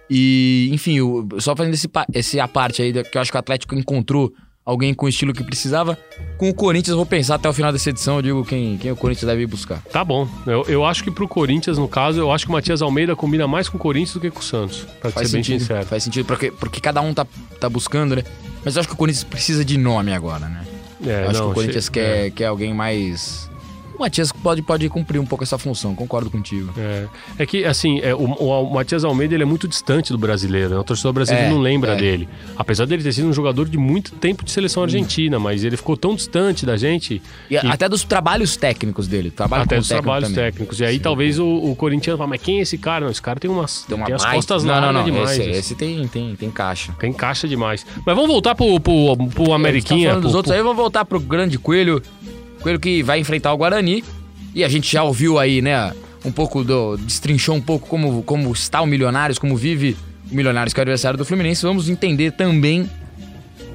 [0.09, 3.39] E, enfim, o- só fazendo esse, esse a parte aí, que eu acho que o
[3.39, 4.31] Atlético encontrou
[4.65, 5.97] alguém com o estilo que precisava.
[6.37, 8.95] Com o Corinthians, vou pensar até o final dessa edição, eu digo quem, quem o
[8.95, 9.81] Corinthians deve ir buscar.
[9.91, 10.27] Tá bom.
[10.47, 13.47] Eu, eu acho que pro Corinthians, no caso, eu acho que o Matias Almeida combina
[13.47, 14.85] mais com o Corinthians do que com o Santos.
[15.01, 15.85] Pra Faz ser bem sentido, sincero.
[15.85, 17.25] faz sentido, porque, porque cada um tá,
[17.59, 18.23] tá buscando, né?
[18.65, 20.63] Mas eu acho que o Corinthians precisa de nome agora, né?
[21.05, 23.49] É, Eu acho não, que o Corinthians che- quer, quer alguém mais.
[23.95, 26.73] O Matias pode, pode cumprir um pouco essa função, concordo contigo.
[26.77, 27.07] É,
[27.39, 30.69] é que, assim, é, o, o, Matias Almeida ele é muito distante do brasileiro.
[30.71, 30.77] Né?
[30.77, 31.95] O torcedor brasileiro É, não lembra é.
[31.95, 32.27] dele.
[32.57, 35.95] Apesar dele ter sido um jogador de muito tempo de seleção argentina, mas ele ficou
[35.95, 37.21] tão distante da gente.
[37.49, 39.29] E, até dos trabalhos técnicos dele.
[39.29, 40.45] Trabalho Até dos trabalhos também.
[40.45, 40.79] técnicos.
[40.79, 43.05] E aí talvez o, o corintiano fala, mas quem é esse cara?
[43.05, 45.05] Não, esse cara tem umas Tem uma tem as costas não, largas não, não.
[45.05, 45.37] demais.
[45.39, 46.93] Esse, esse tem, tem, tem caixa.
[46.99, 47.85] Tem caixa demais.
[48.05, 50.09] Mas vamos voltar pro, pro, pro Ameriquinha.
[50.09, 52.01] Tá falando dos pro- outros aí, vamos voltar pro grande Coelho.
[52.63, 54.03] Coelho que vai enfrentar o Guarani.
[54.55, 55.91] E a gente já ouviu aí, né?
[56.23, 56.95] Um pouco do.
[56.97, 59.97] Destrinchou um pouco como, como está o Milionários, como vive
[60.31, 61.61] o Milionários, que é o adversário do Fluminense.
[61.63, 62.89] Vamos entender também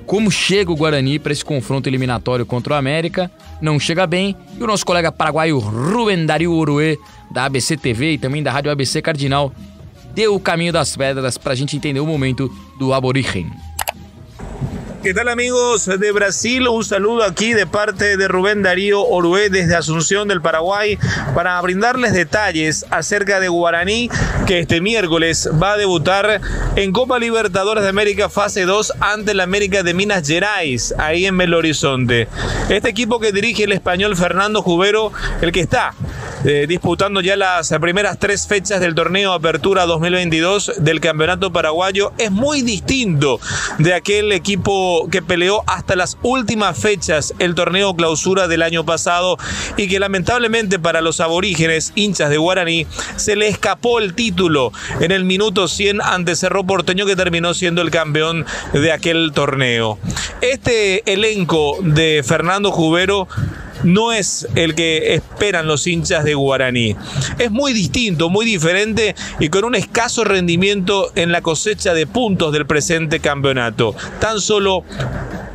[0.07, 3.31] como chega o Guarani para esse confronto eliminatório contra o América.
[3.61, 4.35] Não chega bem.
[4.59, 6.96] E o nosso colega paraguaio Rubem Dario Oruê,
[7.31, 9.53] da ABC TV e também da Rádio ABC Cardinal,
[10.14, 13.51] deu o caminho das pedras para a gente entender o momento do aborigen.
[15.00, 16.66] ¿Qué tal amigos de Brasil?
[16.66, 20.98] Un saludo aquí de parte de Rubén Darío Orué desde Asunción del Paraguay
[21.37, 24.11] para brindarles detalles acerca de Guaraní
[24.44, 26.40] que este miércoles va a debutar
[26.74, 31.38] en Copa Libertadores de América fase 2 ante la América de Minas Gerais, ahí en
[31.38, 32.26] Belo Horizonte.
[32.68, 35.94] Este equipo que dirige el español Fernando Jubero, el que está
[36.44, 42.31] eh, disputando ya las primeras tres fechas del torneo Apertura 2022 del Campeonato Paraguayo, es
[42.31, 43.40] muy distinto
[43.79, 49.37] de aquel equipo que peleó hasta las últimas fechas el torneo clausura del año pasado
[49.77, 55.11] y que lamentablemente para los aborígenes hinchas de Guaraní se le escapó el título en
[55.11, 59.98] el minuto 100 ante Cerro Porteño que terminó siendo el campeón de aquel torneo.
[60.40, 63.29] Este elenco de Fernando Jubero
[63.84, 66.96] no es el que esperan los hinchas de Guaraní.
[67.38, 72.52] Es muy distinto, muy diferente y con un escaso rendimiento en la cosecha de puntos
[72.52, 73.94] del presente campeonato.
[74.20, 74.84] Tan solo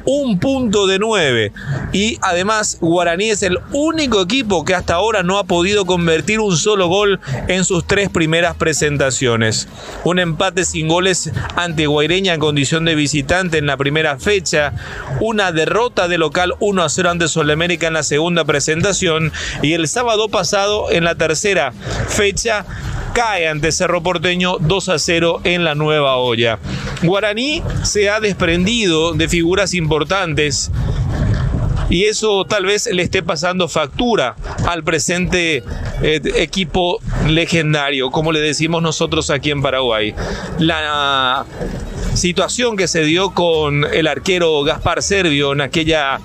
[0.05, 1.51] un punto de nueve.
[1.91, 6.57] Y además Guaraní es el único equipo que hasta ahora no ha podido convertir un
[6.57, 9.67] solo gol en sus tres primeras presentaciones.
[10.03, 14.73] Un empate sin goles ante Guaireña en condición de visitante en la primera fecha.
[15.19, 19.31] Una derrota de local 1 a 0 ante Solamérica en la segunda presentación.
[19.61, 21.73] Y el sábado pasado en la tercera
[22.07, 22.65] fecha
[23.13, 26.59] cae ante Cerro Porteño 2 a 0 en la nueva olla.
[27.03, 30.71] Guaraní se ha desprendido de figuras importantes
[31.89, 35.63] y eso tal vez le esté pasando factura al presente
[36.01, 40.15] eh, equipo legendario, como le decimos nosotros aquí en Paraguay.
[40.57, 41.45] La
[42.15, 46.19] situación que se dio con el arquero Gaspar Servio en aquella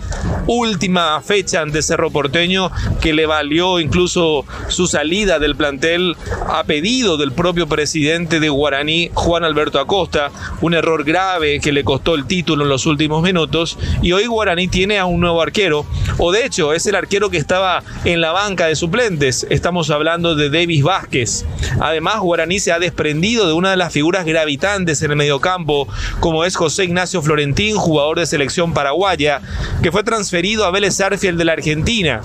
[0.48, 6.16] última fecha ante Cerro Porteño que le valió incluso su salida del plantel
[6.48, 10.30] a pedido del propio presidente de Guaraní, Juan Alberto Acosta,
[10.62, 13.78] un error grave que le costó el título en los últimos minutos.
[14.00, 15.84] Y hoy Guaraní tiene a un nuevo arquero,
[16.16, 20.34] o de hecho es el arquero que estaba en la banca de suplentes, estamos hablando
[20.34, 21.44] de Davis Vázquez.
[21.78, 25.86] Además Guaraní se ha desprendido de una de las figuras gravitantes en el mediocampo
[26.20, 29.42] como es José Ignacio Florentín, jugador de selección paraguaya,
[29.82, 32.20] que fue transferido a Vélez Arfield de la Argentina.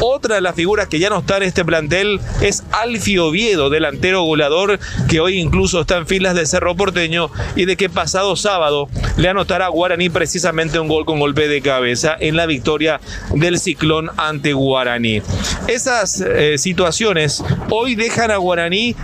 [0.00, 4.24] Otra de las figuras que ya no está en este plantel es Alfie Oviedo, delantero
[4.24, 8.88] goleador que hoy incluso está en filas de Cerro Porteño y de que pasado sábado
[9.16, 13.00] le anotará a Guaraní precisamente un gol con golpe de cabeza en la victoria
[13.32, 15.22] del Ciclón ante Guaraní.
[15.68, 18.96] Esas eh, situaciones hoy dejan a Guaraní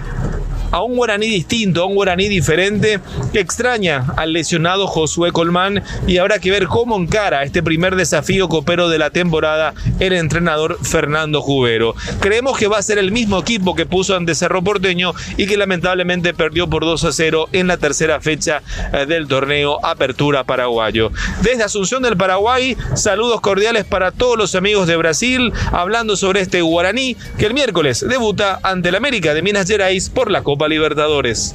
[0.70, 3.00] a un guaraní distinto, a un guaraní diferente
[3.32, 8.48] que extraña al lesionado Josué Colmán y habrá que ver cómo encara este primer desafío
[8.48, 11.94] copero de la temporada el entrenador Fernando Jubero.
[12.20, 15.56] Creemos que va a ser el mismo equipo que puso ante Cerro Porteño y que
[15.56, 21.10] lamentablemente perdió por 2 a 0 en la tercera fecha eh, del torneo Apertura Paraguayo.
[21.42, 26.62] Desde Asunción del Paraguay, saludos cordiales para todos los amigos de Brasil, hablando sobre este
[26.62, 31.54] guaraní que el miércoles debuta ante el América de Minas Gerais por la Copa Libertadores.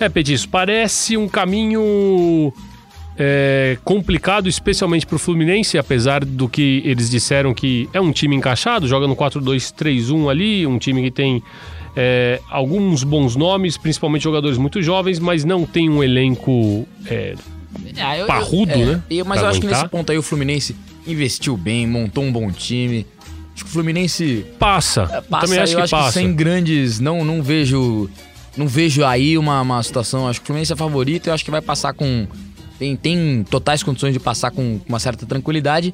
[0.00, 2.52] É, Petiço, parece um caminho
[3.18, 8.36] é, complicado, especialmente para o Fluminense, apesar do que eles disseram que é um time
[8.36, 11.42] encaixado, joga no 4-2-3-1 ali, um time que tem
[11.96, 17.34] é, alguns bons nomes, principalmente jogadores muito jovens, mas não tem um elenco é,
[18.00, 19.02] Ah, eu- eu- parrudo, é, né?
[19.10, 19.82] eu- mas eu acho que aguentar.
[19.84, 23.04] nesse ponto aí o Fluminense investiu bem, montou um bom time.
[23.58, 25.02] Acho que o Fluminense Passa.
[25.12, 26.06] é, passa, Também acho eu que acho passa.
[26.08, 27.00] que sem grandes.
[27.00, 28.08] Não, não vejo.
[28.56, 30.28] Não vejo aí uma, uma situação.
[30.28, 32.26] Acho que o Fluminense é favorito e eu acho que vai passar com.
[32.78, 35.92] Tem, tem totais condições de passar com uma certa tranquilidade.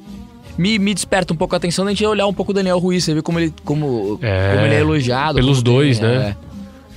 [0.57, 3.03] Me, me desperta um pouco a atenção da gente olhar um pouco o Daniel Ruiz.
[3.03, 5.35] Você vê como ele, como, É, como ele é elogiado.
[5.35, 6.35] pelos dois, tem, né?
[6.41, 6.45] é.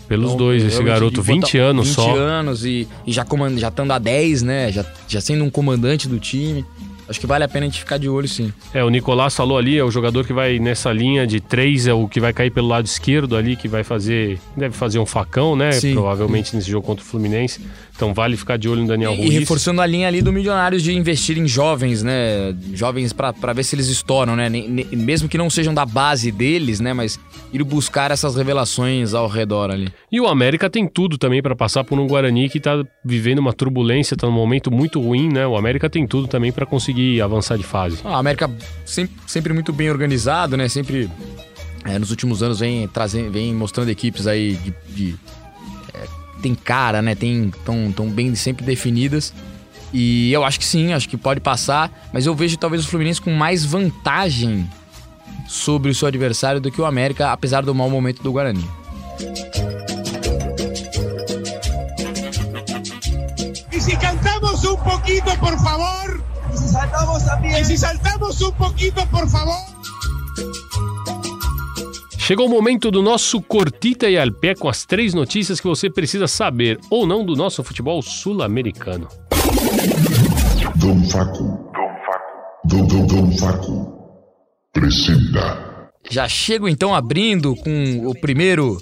[0.07, 2.17] Pelos Então, dois, esse garoto, e botar 20 anos 20 só.
[2.17, 4.71] anos e, e já, comand, já estando a 10, né?
[4.73, 6.65] Já, já sendo um comandante do time.
[7.09, 8.53] Acho que vale a pena a gente ficar de olho, sim.
[8.75, 11.95] É, o Nicolás falou ali, é o jogador que vai nessa linha de três, é
[11.95, 14.39] o que vai cair pelo lado esquerdo ali, que vai fazer.
[14.57, 15.73] Deve fazer um facão, né?
[15.73, 15.95] Sim.
[15.95, 17.61] Provavelmente nesse jogo contra o Fluminense.
[17.99, 19.29] Então vale ficar de olho no Daniel Ruiz.
[19.29, 22.55] e reforçando a linha ali do Milionários de investir em jovens, né?
[22.73, 24.49] Jovens pra ver se eles estouram, né?
[24.49, 26.93] Mesmo que não sejam da base deles, né?
[26.93, 27.19] Mas
[27.53, 29.89] ir buscar essas revelações ao redor ali.
[30.13, 33.53] E o América tem tudo também para passar por um Guarani que tá vivendo uma
[33.53, 35.45] turbulência, tá num momento muito ruim, né?
[35.45, 37.99] O América tem tudo também para conseguir avançar de fase.
[38.05, 38.49] A América
[38.87, 40.69] sempre, sempre muito bem organizado, né?
[40.69, 41.11] Sempre
[41.85, 45.15] é, nos últimos anos vem trazendo, vem mostrando equipes aí de, de,
[46.39, 47.15] tem cara, né?
[47.15, 49.33] Tem tão, tão bem sempre definidas.
[49.93, 53.21] E eu acho que sim, acho que pode passar, mas eu vejo talvez o Fluminense
[53.21, 54.69] com mais vantagem
[55.47, 58.69] sobre o seu adversário do que o América, apesar do mau momento do Guarani.
[63.73, 66.23] Y si cantamos un poquito, por favor.
[66.53, 67.23] Y si saltamos.
[67.61, 69.78] Y si saltamos un poquito, por favor.
[72.29, 75.89] Chegou o momento do nosso Cortita e al pé com as três notícias que você
[75.89, 79.09] precisa saber ou não do nosso futebol sul-americano.
[81.11, 81.73] Facu.
[82.67, 83.95] Don, Don, Don Facu.
[84.75, 85.89] Presenta.
[86.11, 88.79] Já chego então abrindo com o primeiro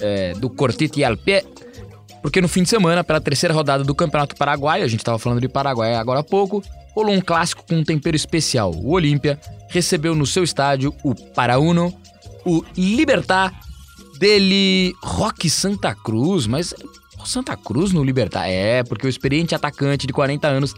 [0.00, 1.44] é, do Cortite e al pé,
[2.22, 5.42] porque no fim de semana, pela terceira rodada do Campeonato Paraguai, a gente estava falando
[5.42, 8.70] de Paraguai agora há pouco, rolou um clássico com um tempero especial.
[8.74, 11.92] O Olímpia recebeu no seu estádio o Parauno,
[12.46, 13.52] o Libertar
[14.18, 16.72] dele Roque Santa Cruz, mas
[17.24, 18.48] Santa Cruz no Libertar?
[18.48, 20.74] É, porque o experiente atacante de 40 anos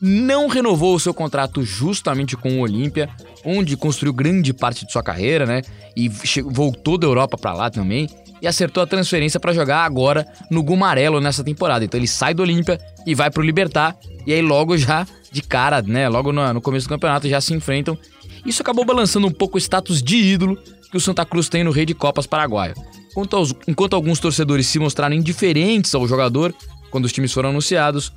[0.00, 3.10] não renovou o seu contrato justamente com o Olímpia,
[3.44, 5.60] onde construiu grande parte de sua carreira, né?
[5.94, 6.08] E
[6.46, 8.08] voltou da Europa pra lá também
[8.40, 11.84] e acertou a transferência pra jogar agora no Gumarelo nessa temporada.
[11.84, 13.94] Então ele sai do Olímpia e vai pro Libertar
[14.26, 16.08] e aí logo já de cara, né?
[16.08, 17.98] Logo no, no começo do campeonato já se enfrentam.
[18.46, 20.58] Isso acabou balançando um pouco o status de ídolo
[20.90, 22.74] que o Santa Cruz tem no Rei de Copas Paraguaio.
[23.10, 26.54] Enquanto, aos- enquanto alguns torcedores se mostraram indiferentes ao jogador
[26.90, 28.12] quando os times foram anunciados,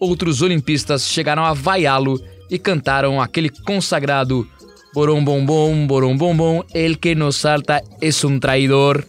[0.00, 4.46] outros olimpistas chegaram a vaiá-lo e cantaram aquele consagrado
[4.94, 9.04] Borom bom bom, borom bom bom, el que nos salta es um traidor,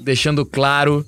[0.00, 1.06] deixando claro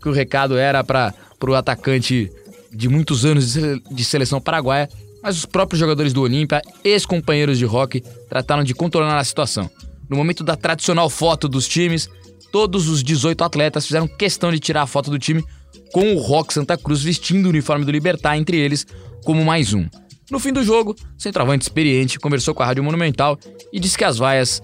[0.00, 1.12] que o recado era para
[1.44, 2.30] o atacante
[2.72, 3.54] de muitos anos
[3.90, 4.88] de seleção paraguaia,
[5.20, 9.68] mas os próprios jogadores do Olímpia, ex-companheiros de rock, trataram de contornar a situação.
[10.08, 12.08] No momento da tradicional foto dos times,
[12.52, 15.44] todos os 18 atletas fizeram questão de tirar a foto do time
[15.92, 18.86] com o Rock Santa Cruz vestindo o uniforme do Libertar entre eles
[19.24, 19.86] como mais um.
[20.30, 23.38] No fim do jogo, o centroavante experiente conversou com a Rádio Monumental
[23.72, 24.62] e disse que as vaias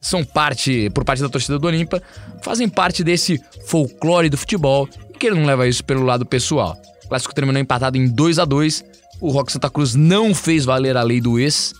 [0.00, 2.02] são parte, por parte da torcida do Olímpia,
[2.42, 6.76] fazem parte desse folclore do futebol e que ele não leva isso pelo lado pessoal.
[7.04, 8.84] O clássico terminou empatado em 2 a 2
[9.20, 11.74] O Rock Santa Cruz não fez valer a lei do ex,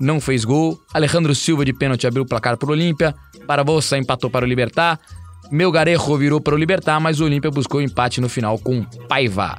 [0.00, 0.78] não fez gol.
[0.92, 3.14] Alejandro Silva de pênalti abriu o placar para o Olímpia.
[3.46, 4.98] Barbosa empatou para o Libertar.
[5.50, 9.58] Melgarejo virou para o Libertar, mas o Olímpia buscou empate no final com Paiva.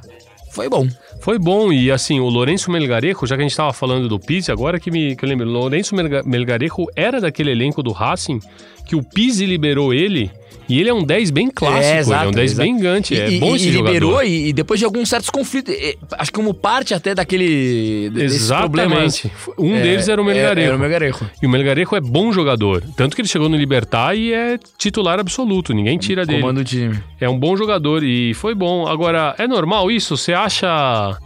[0.51, 0.87] Foi bom.
[1.21, 4.51] Foi bom, e assim, o Lourenço Melgarejo, já que a gente tava falando do Pizzi,
[4.51, 8.39] agora que, me, que eu lembro, o Lourenço Melga- Melgarejo era daquele elenco do Racing
[8.85, 10.31] que o Pizzi liberou ele,
[10.69, 12.65] e ele é um 10 bem clássico, ele é um exato, 10 exato.
[12.67, 13.93] bem gigante, é E- bom e, esse e jogador.
[13.93, 18.11] liberou e, e depois de alguns certos conflitos, e- acho que como parte até daquele.
[18.15, 19.31] Exatamente.
[19.57, 20.67] Um É, deles era o é- Melgarejo.
[20.67, 21.29] era o Melgarejo.
[21.41, 22.83] E o Melgarejo é bom jogador.
[22.95, 25.73] Tanto que ele chegou no Libertar e é titular absoluto.
[25.73, 26.41] Ninguém tira dele.
[26.41, 26.99] Comando o time.
[27.19, 28.87] É um bom jogador e foi bom.
[28.87, 30.15] Agora, é normal isso?
[30.17, 31.17] Você acha.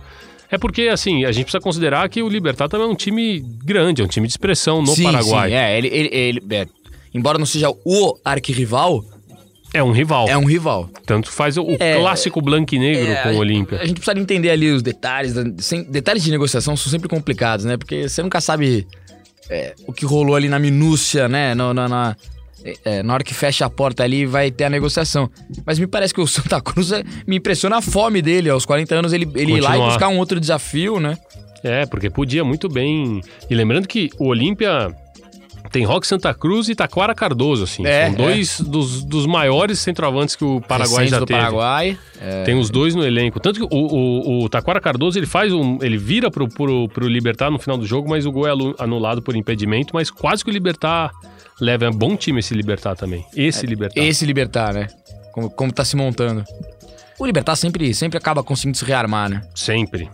[0.49, 4.01] É porque, assim, a gente precisa considerar que o Libertar também é um time grande,
[4.01, 5.49] é um time de expressão no sim, Paraguai.
[5.49, 6.67] Sim, é, ele, ele, ele- é,
[7.13, 9.03] embora não seja o arquirrival,
[9.73, 10.27] É um rival.
[10.29, 10.89] é um rival.
[11.05, 13.79] Tanto faz o, É, clássico branco e negro É, com o Olímpia.
[13.81, 15.33] A gente precisa entender ali os detalhes.
[15.59, 17.75] sem- detalhes de negociação são sempre complicados, né?
[17.75, 18.87] Porque você nunca sabe
[19.49, 21.53] é, o que rolou ali na minúcia, né?
[21.55, 22.15] No- na, na,
[22.85, 25.29] é, na hora que fecha a porta ali vai ter a negociação.
[25.65, 28.49] Mas me parece que o Santa Cruz é- me impressiona a fome dele.
[28.49, 31.17] Aos 40 anos ele, ele ir lá e buscar um outro desafio, né?
[31.63, 33.21] É, porque podia muito bem.
[33.49, 34.93] E lembrando que o Olímpia
[35.73, 37.83] tem Rock Santa Cruz e Taquara Cardoso, assim.
[37.85, 41.39] É, São dois dos, dos maiores centroavantes que o Paraguai Recentes já do teve.
[41.39, 41.97] Paraguai.
[42.21, 43.39] É, Tem os dois no elenco.
[43.39, 45.79] Tanto que o, o, o Taquara Cardoso, ele faz um.
[45.81, 49.21] Ele vira pro, pro, pro Libertar no final do jogo, mas o gol é anulado
[49.21, 49.95] por impedimento.
[49.95, 51.11] Mas quase que o Libertar
[51.59, 51.85] leva.
[51.85, 53.25] É bom time esse Libertar também.
[53.35, 53.99] Esse Libertar.
[53.99, 54.87] Esse Libertar, né?
[55.33, 56.43] Como, como tá se montando.
[57.19, 59.41] O Libertar sempre, sempre acaba conseguindo se rearmar, né?
[59.55, 60.07] Sempre.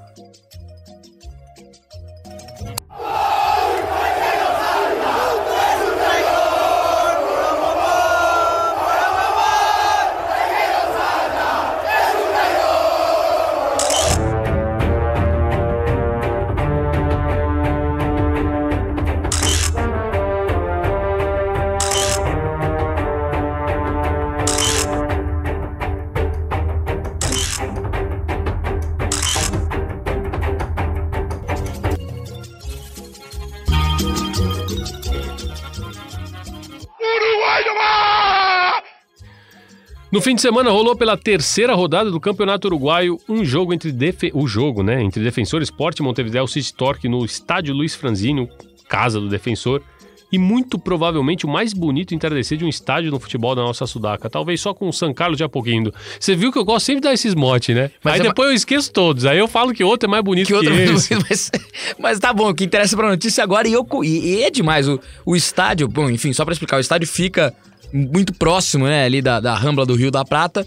[40.20, 44.30] No fim de semana rolou pela terceira rodada do Campeonato Uruguaio um jogo entre defe...
[44.34, 48.50] o jogo, né, entre Defensor Esporte Montevideo City Torque no estádio Luiz Franzino,
[48.90, 49.82] casa do Defensor,
[50.30, 54.30] e muito provavelmente o mais bonito entardecer de um estádio no futebol da nossa Sudaca,
[54.30, 55.94] talvez só com o San Carlos de Apoquindo.
[56.20, 57.90] Você viu que eu gosto sempre de dar esses motes, né?
[58.04, 60.48] Mas aí é depois eu esqueço todos, aí eu falo que outro é mais bonito
[60.48, 61.16] que, que outro esse.
[61.30, 61.52] mas,
[61.98, 64.52] mas tá bom, o que interessa pra notícia agora e, eu, co- e, e é
[64.52, 64.86] demais.
[64.86, 67.56] O, o estádio, bom, enfim, só pra explicar, o estádio fica
[67.94, 70.66] muito próximo, né, ali da, da Rambla do Rio da Prata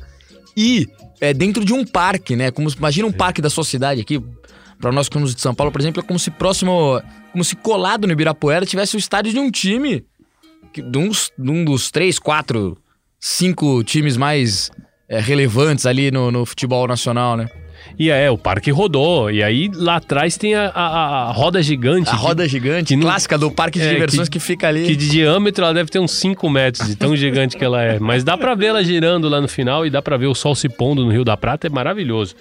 [0.57, 0.89] e
[1.21, 2.51] é dentro de um parque, né?
[2.51, 4.21] Como, imagina um parque da sua cidade aqui.
[4.81, 7.55] Pra nós que somos de São Paulo, por exemplo, é como se próximo, como se
[7.55, 10.05] colado no Ibirapuera tivesse o estádio de um time,
[10.73, 12.77] que- de, uns, de um dos três, quatro,
[13.21, 14.71] cinco times mais
[15.09, 17.49] é, relevantes ali no, no futebol nacional, né?
[18.03, 22.09] E é, o parque rodou, e aí lá atrás tem a, a- a roda gigante.
[22.09, 24.85] A que- roda gigante, que clássica do parque de É, diversões que- que, fica ali.
[24.87, 28.01] Que de diâmetro ela deve ter uns 5 metros, de tão gigante que ela é.
[28.01, 30.55] Mas dá pra ver ela girando lá no final e dá pra ver o sol
[30.57, 32.35] se pondo no Rio da Prata, é maravilhoso.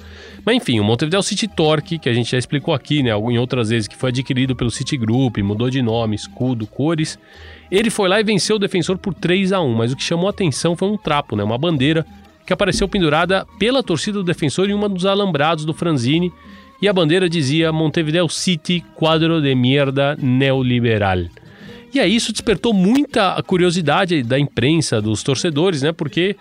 [0.44, 3.70] Mas enfim, o Montevideo City Torque, que a gente já explicou aqui, né, em outras
[3.70, 7.20] vezes, que foi adquirido pelo City Group, mudou de nome, escudo, cores.
[7.70, 10.26] Ele foi lá e venceu o defensor por 3 a 1 mas o que chamou
[10.26, 12.04] a atenção foi um trapo, né, uma bandeira
[12.52, 16.34] que apareceu pendurada pela torcida do defensor em uma dos alambrados do Franzini.
[16.82, 21.20] e a bandeira dizia Montevideo City, quadro de mierda neoliberal.
[21.94, 25.92] E aí isso despertou muita curiosidade da imprensa, dos torcedores, né?
[25.94, 26.36] Porque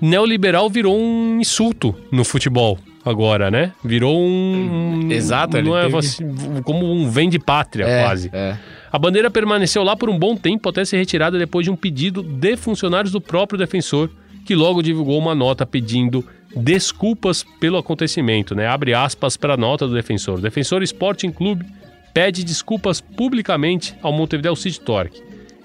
[0.00, 3.72] neoliberal virou um insulto no futebol agora, né?
[3.84, 5.08] Virou um.
[5.10, 6.24] Exato, ele não é teve- assim,
[6.64, 8.30] como um vem de pátria, É, quase.
[8.32, 8.56] é.
[8.92, 12.22] A bandeira permaneceu lá por um bom tempo até ser retirada depois de um pedido
[12.22, 14.08] de funcionários do próprio defensor,
[14.44, 18.66] que logo divulgou uma nota pedindo desculpas pelo acontecimento, né?
[18.66, 20.40] Abre aspas para a nota do defensor.
[20.40, 21.66] Defensor Sporting Clube
[22.12, 25.22] pede desculpas publicamente ao Montevideo City Torque.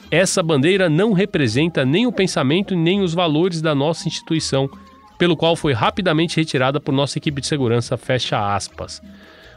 [0.09, 4.67] Essa bandeira não representa nem o pensamento nem os valores da nossa instituição,
[5.19, 9.01] pelo qual foi rapidamente retirada por nossa equipe de segurança, fecha aspas.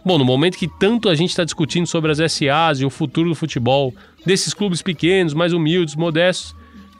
[0.05, 3.31] Bom, no momento que tanto a gente está discutindo sobre as SAs e o futuro
[3.31, 3.95] do futebol,
[4.27, 6.55] desses clubes pequenos, mais humildes, modestos,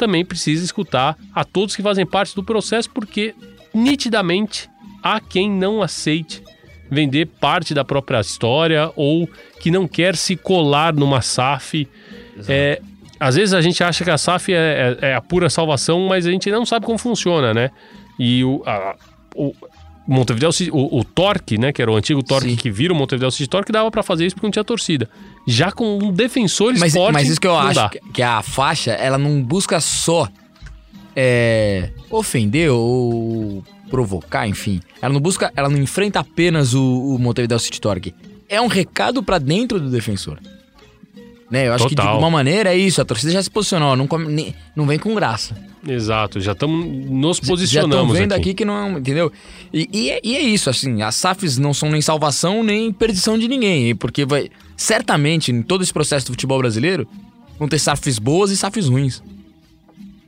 [0.07, 3.35] também precisa escutar a todos que fazem parte do processo, porque
[3.73, 4.69] nitidamente
[5.03, 6.43] há quem não aceite
[6.91, 9.29] vender parte da própria história ou
[9.61, 11.89] que não quer se colar numa SAF.
[12.49, 12.81] É,
[13.19, 16.27] às vezes a gente acha que a SAF é, é- é a pura salvação, mas
[16.27, 17.71] a gente não sabe como funciona, né?
[18.19, 18.97] E o, a-
[19.37, 19.55] o
[20.07, 22.57] Montevideo City- o, o Torque, né, que era o antigo Torque Sim.
[22.57, 25.09] que vira o Montevideo City Torque, dava pra fazer isso porque não tinha torcida.
[25.47, 27.89] Já com um defensor Mas, Sporting, mas isso que eu acho, dá.
[28.13, 30.29] que- a faixa, ela não busca só
[31.15, 34.81] é, ofender ou provocar, enfim.
[35.01, 38.15] Ela não busca, ela não enfrenta apenas o, o Montevideo City Torque.
[38.49, 40.39] É um recado pra dentro do defensor.
[41.51, 41.69] Né?
[41.69, 42.13] Eu acho que de Total.
[42.13, 43.01] alguma maneira é isso.
[43.01, 45.55] A torcida já se posicionou, não, come- nem- não vem com graça.
[45.87, 48.41] Exato, já estamos nos Já estão posicionamos vendo aqui.
[48.43, 49.33] aqui que não, entendeu?
[49.73, 53.37] E, e é, e é isso, assim, as SAFs não são nem salvação nem perdição
[53.37, 57.07] de ninguém, porque vai certamente em todo esse processo do futebol brasileiro
[57.59, 59.23] vão ter SAFs boas e SAFs ruins.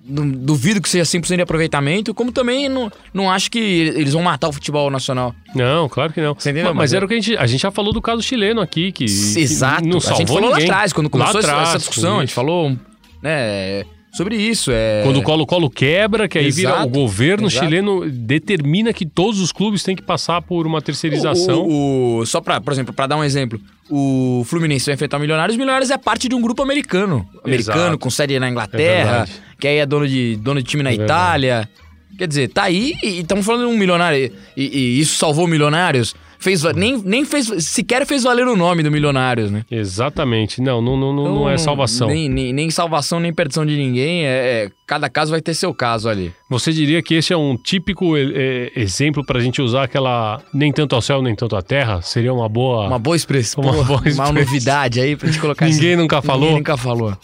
[0.07, 4.23] Não- duvido que seja 100% de aproveitamento, como também não, não acho que eles vão
[4.23, 5.35] matar o futebol nacional.
[5.55, 6.35] Não, claro que não.
[6.35, 6.75] Você entendeu?
[6.75, 8.61] Mas, Mas era é- o que a gente, a gente já falou do caso chileno
[8.61, 9.87] aqui, que, que Exato.
[9.87, 10.67] não a salvou gente falou ninguém.
[10.67, 12.77] lá atrás, quando começou atrás, essa discussão, a gente falou
[13.23, 13.85] né,
[14.17, 14.71] sobre isso.
[14.73, 15.03] É...
[15.05, 17.65] Quando o Colo-Colo quebra, que aí vira Exato, o governo exato.
[17.67, 21.63] chileno determina que todos os clubes têm que passar por uma terceirização.
[21.67, 25.21] O, o- só pra, por exemplo, pra dar um exemplo, o Fluminense vai enfrentar o
[25.21, 25.57] Milionários.
[25.57, 27.29] O Milionários é parte de um grupo americano.
[27.45, 27.99] Americano, Exato.
[27.99, 29.33] com sede na É Inglaterra, verdade.
[29.61, 31.69] que aí é dono de, dono de time na É Itália.
[32.17, 34.31] Quer dizer, tá aí e estamos falando de um milionário.
[34.57, 36.15] E, e isso salvou Milionários.
[36.45, 39.65] Fez, nem, nem fez, sequer fez valer o nome do Milionários, né?
[39.71, 40.61] Exatamente.
[40.61, 42.09] Não, não, não, não, não é salvação.
[42.09, 44.27] Nem, nem, nem salvação, nem perdição de ninguém.
[44.27, 44.29] É,
[44.67, 46.31] é- cada caso vai ter seu caso ali.
[46.51, 50.95] Você diria que esse é um típico eh, exemplo pra gente usar aquela nem tanto
[50.95, 52.03] ao céu, nem tanto à terra?
[52.03, 52.87] Seria uma boa.
[52.89, 53.65] Uma boa expressão.
[53.65, 54.33] Uma Uma, boa uma expressão.
[54.35, 56.41] novidade aí pra gente colocar Ninguém esse- nunca falou?
[56.43, 57.17] Ninguém nunca falou.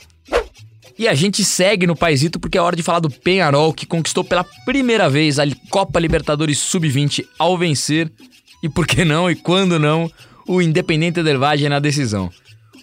[0.98, 4.24] E a gente segue no paizito porque é hora de falar do Penharol, que conquistou
[4.24, 8.10] pela primeira vez a Copa Libertadores Sub-20 ao vencer,
[8.62, 10.10] e por que não, e quando não,
[10.46, 12.30] o Independente Del Valle na decisão.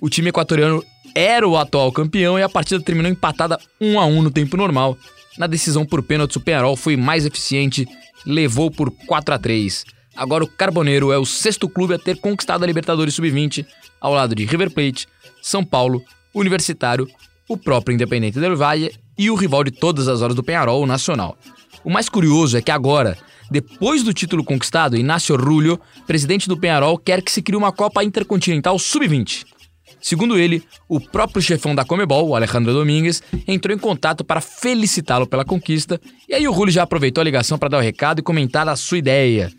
[0.01, 0.83] O time equatoriano
[1.15, 4.97] era o atual campeão e a partida terminou empatada 1 a 1 no tempo normal.
[5.37, 7.87] Na decisão por pênaltis, o Penharol foi mais eficiente,
[8.25, 9.85] levou por 4 a 3.
[10.15, 13.65] Agora o Carboneiro é o sexto clube a ter conquistado a Libertadores Sub-20,
[14.01, 15.07] ao lado de River Plate,
[15.41, 17.07] São Paulo, Universitário,
[17.47, 20.87] o próprio Independente Del Valle e o rival de todas as horas do Penharol, o
[20.87, 21.37] Nacional.
[21.83, 23.17] O mais curioso é que agora,
[23.49, 28.03] depois do título conquistado, Inácio Rulho, presidente do Penharol, quer que se crie uma Copa
[28.03, 29.45] Intercontinental Sub-20.
[30.01, 35.45] Segundo ele, o próprio chefão da Comebol, Alejandro Domingues, entrou em contato para felicitá-lo pela
[35.45, 38.67] conquista, e aí o Rulli já aproveitou a ligação para dar o recado e comentar
[38.67, 39.51] a sua ideia,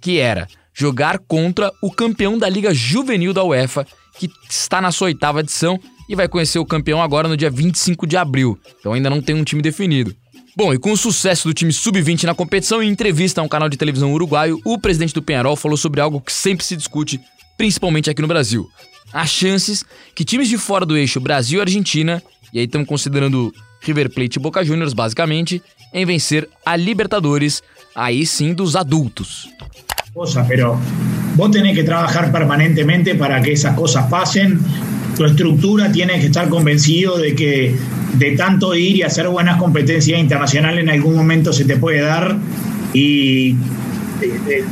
[0.00, 3.86] que era jogar contra o campeão da Liga Juvenil da UEFA,
[4.18, 8.06] que está na sua oitava edição e vai conhecer o campeão agora no dia 25
[8.06, 8.58] de abril.
[8.78, 10.14] Então ainda não tem um time definido.
[10.56, 13.68] Bom, e com o sucesso do time sub-20 na competição, em entrevista a um canal
[13.68, 17.20] de televisão uruguaio, o presidente do Penharol falou sobre algo que sempre se discute,
[17.56, 18.68] principalmente aqui no Brasil.
[19.12, 19.84] As chances
[20.14, 22.22] que times de fora do eixo Brasil e Argentina,
[22.52, 27.62] e aí estamos considerando River Plate e Boca Juniors basicamente, em vencer a Libertadores,
[27.94, 29.48] aí sim dos adultos.
[30.14, 30.76] Cosas, pero
[31.36, 34.58] vos tenés que trabajar permanentemente para que esas cosas pasen.
[35.16, 37.74] Tu estructura tiene que estar convencido de que
[38.14, 42.36] de tanto ir y hacer buenas competencias internacionales en algún momento se te puede dar
[42.92, 43.50] y
[44.20, 44.64] eh, eh,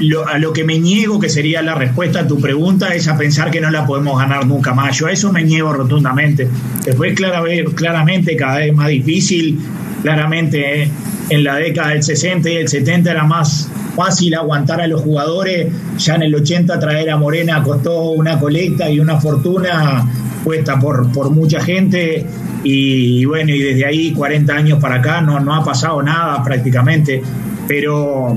[0.00, 3.18] lo- a lo que me niego que sería la respuesta a tu pregunta es a
[3.18, 4.96] pensar que no la podemos ganar nunca más.
[4.96, 6.48] Yo a eso me niego rotundamente.
[6.84, 7.42] Después clara-
[7.74, 9.58] claramente cada vez más difícil,
[10.04, 10.90] claramente eh,
[11.30, 15.72] en la década del 60 y el 70 era más fácil aguantar a los jugadores,
[15.96, 20.06] ya en el 80 traer a Morena costó una colecta y una fortuna
[20.44, 22.26] puesta por, por mucha gente.
[22.64, 27.22] Y, bueno, y desde ahí 40 años para acá no, no ha pasado nada prácticamente,
[27.66, 28.36] pero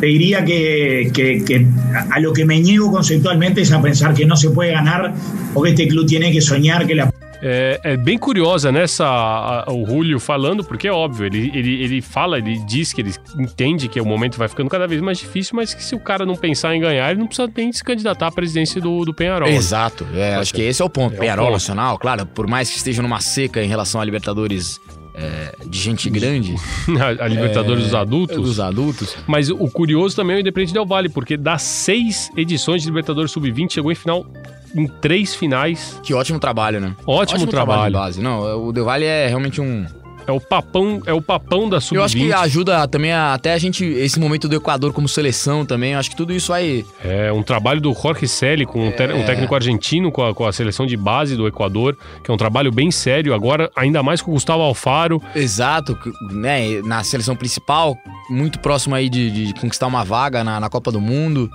[0.00, 1.66] te diría que, que, que,
[2.10, 5.14] a lo que me niego conceptualmente es a pensar que no se puede ganar
[5.54, 7.12] o que este club tiene que soñar que la
[7.46, 12.00] É, é, bem curiosa nessa a, o Julio falando, porque é óbvio, ele, ele, ele
[12.00, 15.54] fala, ele diz que ele entende que o momento vai ficando cada vez mais difícil,
[15.54, 18.28] mas que se o cara não pensar em ganhar, ele não precisa nem se candidatar
[18.28, 19.46] à presidência do, do Penharol.
[19.46, 21.12] Exato, é, acho que esse é o ponto.
[21.12, 21.52] É o Penharol ponto.
[21.52, 24.80] Nacional, claro, por mais que esteja numa seca em relação à Libertadores
[25.14, 26.54] é, de gente grande.
[26.98, 28.36] a, a Libertadores É, dos adultos.
[28.36, 29.16] Dos adultos.
[29.26, 33.30] Mas o curioso também é o Independente Del Vale, porque das seis edições de Libertadores
[33.32, 34.26] Sub-20, chegou em final
[34.74, 36.00] em três finais.
[36.02, 36.94] Que ótimo trabalho, né?
[37.06, 37.92] Ótimo, trabalho.
[37.92, 38.20] de base.
[38.20, 39.86] Não, o Del Valle é realmente um.
[40.26, 41.96] É o papão, é o papão da Sub-20.
[41.98, 45.66] Eu acho que ajuda também a- até a gente, esse momento do Equador como seleção
[45.66, 46.82] também, eu acho que tudo isso vai.
[47.04, 49.22] É um trabalho do Jorge Celi, com um, te- um É.
[49.24, 51.94] técnico argentino, com a, com a seleção de base do Equador,
[52.24, 53.34] que é um trabalho bem sério.
[53.34, 55.20] Agora, ainda mais com o Gustavo Alfaro.
[55.36, 55.94] Exato,
[56.30, 56.80] né?
[56.86, 57.94] Na seleção principal,
[58.30, 61.50] muito próximo aí de, de conquistar uma vaga na, na Copa do Mundo.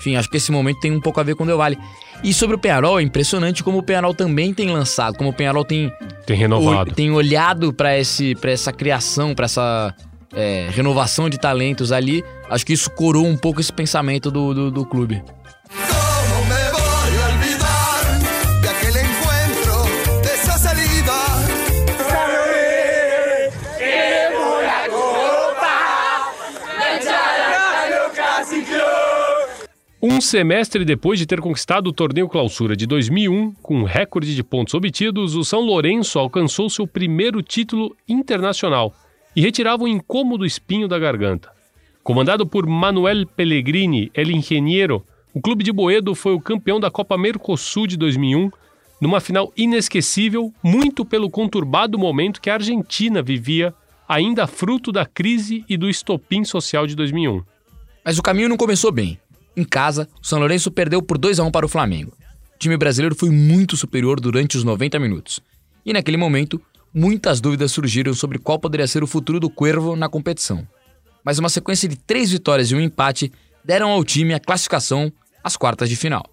[0.00, 1.78] Enfim, acho que esse momento tem um pouco a ver com o Del Valle.
[2.24, 5.64] E sobre o Penharol, é impressionante como o Penharol também tem lançado, como o Penharol
[5.64, 5.92] tem
[6.26, 6.90] Tem renovado.
[6.90, 9.94] ol- tem olhado para esse para essa criação, para essa
[10.34, 12.24] é, renovação de talentos ali.
[12.48, 15.22] Acho que isso corou um pouco esse pensamento do, do, do clube.
[30.02, 34.42] Um semestre depois de ter conquistado o torneio clausura de 2001, com um recorde de
[34.42, 38.94] pontos obtidos, o São Lourenço alcançou seu primeiro título internacional
[39.36, 41.50] e retirava um incômodo espinho da garganta.
[42.02, 47.18] Comandado por Manuel Pellegrini, El Ingeniero, o clube de Boedo foi o campeão da Copa
[47.18, 48.50] Mercosul de 2001,
[49.02, 53.74] numa final inesquecível, muito pelo conturbado momento que a Argentina vivia,
[54.08, 57.42] ainda fruto da crise e do estopim social de 2001.
[58.02, 59.18] Mas o caminho não começou bem.
[59.60, 62.16] Em casa, o São Lourenço perdeu por 2 a 1 para o Flamengo.
[62.54, 65.38] O time brasileiro foi muito superior durante os 90 minutos.
[65.84, 66.58] E naquele momento,
[66.94, 70.66] muitas dúvidas surgiram sobre qual poderia ser o futuro do Cuervo na competição.
[71.22, 73.30] Mas uma sequência de três vitórias e um empate
[73.62, 75.12] deram ao time a classificação
[75.44, 76.24] às quartas de final.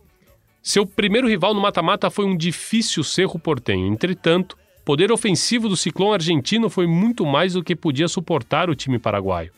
[0.63, 3.87] Seu primeiro rival no mata-mata foi um difícil Cerro Portenho.
[3.87, 8.75] Entretanto, o poder ofensivo do ciclone argentino foi muito mais do que podia suportar o
[8.75, 9.51] time paraguaio.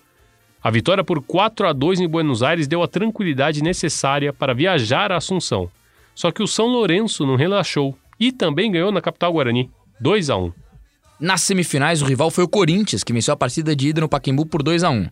[0.62, 5.10] A vitória por 4 a 2 em Buenos Aires deu a tranquilidade necessária para viajar
[5.12, 5.70] a Assunção.
[6.14, 10.36] Só que o São Lourenço não relaxou e também ganhou na capital Guarani, 2 a
[10.36, 10.51] 1.
[11.18, 14.45] Nas semifinais, o rival foi o Corinthians, que venceu a partida de ida no Pacaembu
[14.45, 15.07] por 2 a 1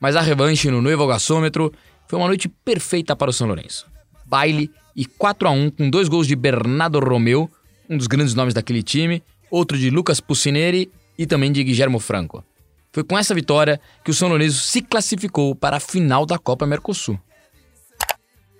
[0.00, 1.72] Mas a revanche no Novo Gasômetro
[2.08, 3.86] foi uma noite perfeita para o São Lourenço.
[4.26, 7.48] Baile e 4 a 1 com dois gols de Bernardo Romeu,
[7.88, 12.44] um dos grandes nomes daquele time, outro de Lucas Pucineri e também de Guillermo Franco.
[12.92, 16.66] Foi com essa vitória que o São Lourenço se classificou para a final da Copa
[16.66, 17.18] Mercosul.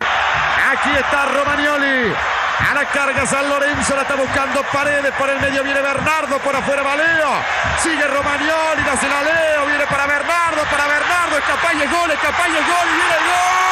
[0.01, 2.16] Aquí está Romagnoli.
[2.70, 5.12] A la carga San Lorenzo, la está buscando Paredes.
[5.18, 7.33] Por el medio viene Bernardo, por afuera va Leo.
[7.83, 9.66] Sigue Romagnoli, hace la Leo.
[9.66, 11.39] Viene para Bernardo, para Bernardo.
[11.39, 12.87] Escapá y el gol, escapá y el gol.
[12.89, 13.72] Y viene el gol.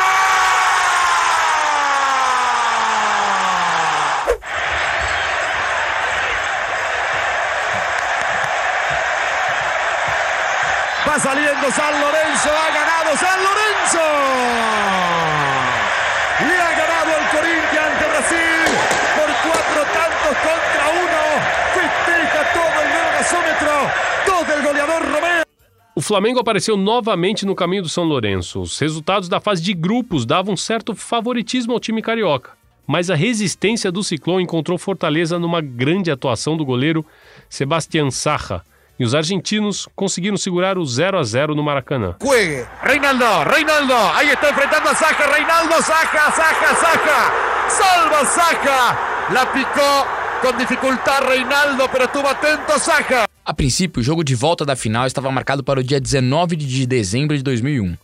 [11.11, 13.98] Va saliendo San Lorenzo, ha ganado San Lorenzo.
[16.46, 18.68] Le ha ganado el Corinthians ante Brasil
[19.16, 21.22] por cuatro tantos contra uno.
[21.74, 23.70] Festeja todo el nuevo gasómetro.
[24.24, 25.44] Dos del goleador Romero.
[25.96, 28.61] O Flamengo apareceu novamente no caminho do São Lourenço.
[28.61, 32.52] Os resultados da fase de grupos davam certo favoritismo ao time carioca.
[32.86, 37.04] Mas a resistência do Ciclone encontrou fortaleza numa grande atuação do goleiro
[37.48, 38.62] Sebastián Saja.
[39.01, 42.16] E os argentinos conseguiram segurar o 0 a 0 no Maracanã.
[42.22, 42.66] Juegue.
[42.82, 43.94] Reinaldo, Reinaldo.
[43.94, 45.26] Ahí está enfrentando a Saja.
[45.26, 47.32] Reinaldo, Saja, Saja, Saja.
[47.70, 49.32] Salva Saja.
[49.32, 50.07] La picó
[50.42, 53.26] con dificultad Reinaldo, pero estuvo atento Saja.
[53.42, 56.86] A princípio, o jogo de volta da final estava marcado para o dia 19 de
[56.86, 57.96] dezembro de 2001.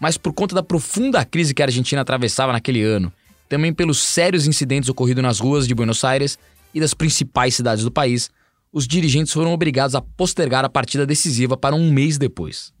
[0.00, 3.12] Mas por conta da profunda crise que a Argentina atravessava naquele ano,
[3.46, 6.38] também pelos sérios incidentes ocorridos nas ruas de Buenos Aires
[6.72, 8.30] e das principais cidades do país,
[8.74, 12.72] os dirigentes foram obrigados a postergar a partida decisiva para um mês depois.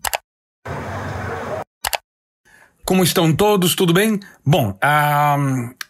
[2.84, 3.76] Como estão todos?
[3.76, 4.18] Tudo bem?
[4.44, 5.36] Bom, ah,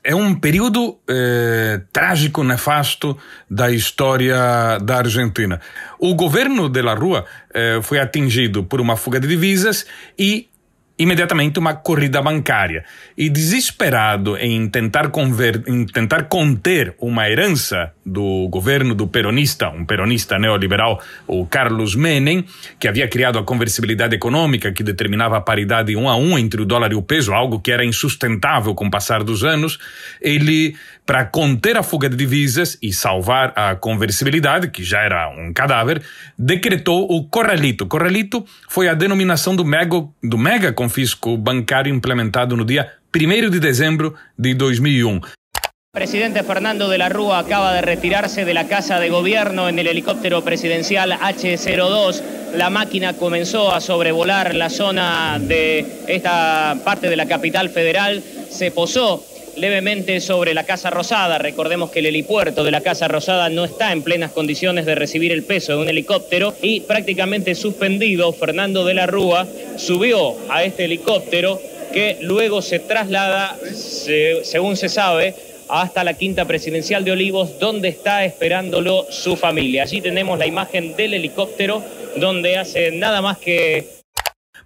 [0.05, 3.17] é um período eh, trágico, nefasto
[3.51, 5.59] da história da Argentina.
[5.99, 9.87] O governo de la Rua eh, foi atingido por uma fuga de divisas
[10.17, 10.49] e
[10.99, 12.85] imediatamente uma corrida bancária.
[13.17, 19.85] E desesperado em tentar, conver em tentar conter uma herança do governo do peronista, um
[19.85, 22.45] peronista neoliberal, o Carlos Menem,
[22.79, 26.67] que havia criado a conversibilidade econômica que determinava a paridade um a um entre o
[26.67, 29.79] dólar e o peso, algo que era insustentável com o passar dos anos,
[30.21, 30.77] ele,
[31.07, 36.03] para conter a fuga de divisas e salvar a conversibilidade, que já era um cadáver,
[36.39, 37.87] decretou o Corralito.
[37.87, 43.61] Corralito foi a denominação do mega, do mega confisco bancário implementado no dia 1 de
[43.61, 45.21] dezembro de 2001.
[45.95, 49.87] Presidente Fernando de la Rúa acaba de retirarse de la casa de gobierno en el
[49.87, 52.21] helicóptero presidencial H-02.
[52.57, 58.25] La máquina comenzó a sobrevolar la zona de esta parte de la capital federal.
[58.51, 59.25] Se posó
[59.57, 61.39] levemente sobre la Casa Rosada.
[61.39, 65.31] Recordemos que el helipuerto de la Casa Rosada no está en plenas condiciones de recibir
[65.31, 70.87] el peso de un helicóptero y prácticamente suspendido, Fernando de la Rúa subió a este
[70.87, 71.61] helicóptero
[71.93, 75.37] que luego se traslada, se- según se sabe,
[75.69, 79.83] hasta la quinta presidencial de Olivos, donde está esperándolo su familia.
[79.83, 81.83] Allí tenemos la imagen del helicóptero,
[82.17, 83.87] donde hace nada más que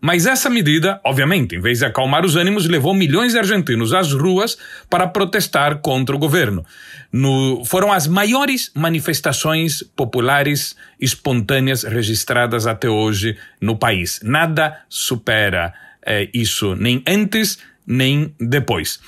[0.01, 4.12] Mas essa medida, obviamente, em vez de acalmar os ânimos, levou milhões de argentinos às
[4.12, 4.57] ruas
[4.88, 6.64] para protestar contra o governo.
[7.11, 14.20] No- foram as maiores manifestações populares espontâneas registradas até hoje no país.
[14.22, 15.74] Nada supera
[16.07, 19.01] eh, isso, nem antes, nem depois.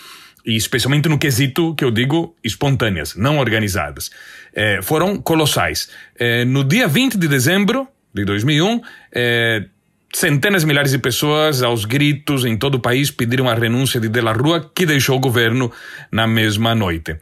[0.51, 4.11] E especialmente no quesito que eu digo espontâneas, não organizadas.
[4.53, 5.89] Eh, foram colossais.
[6.19, 8.81] Eh, no dia 20 de dezembro de 2001,
[9.13, 9.65] eh,
[10.13, 14.09] Centenas de milhares de pessoas, aos gritos, em todo o país, pediram a renúncia de
[14.09, 15.71] De La Rua, que deixou o governo
[16.11, 17.17] na mesma noite.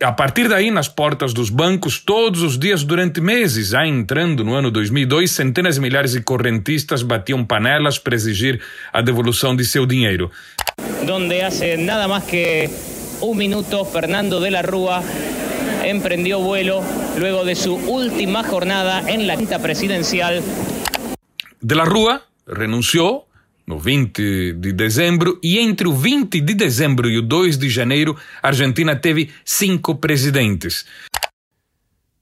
[0.00, 4.54] A partir daí, nas portas dos bancos, todos os dias durante meses, já entrando no
[4.54, 8.60] ano 2002, centenas de milhares de correntistas batiam panelas para exigir
[8.92, 10.30] a devolução de seu dinheiro.
[11.04, 12.68] donde hace nada más que
[13.20, 15.02] un minuto Fernando de la Rúa
[15.82, 16.82] emprendió vuelo
[17.18, 20.42] luego de su última jornada en la quinta presidencial.
[21.60, 23.27] De La Rua renunciou
[23.68, 28.16] no 20 de dezembro e entre o 20 de dezembro e o 2 de janeiro,
[28.42, 30.86] a Argentina teve cinco presidentes.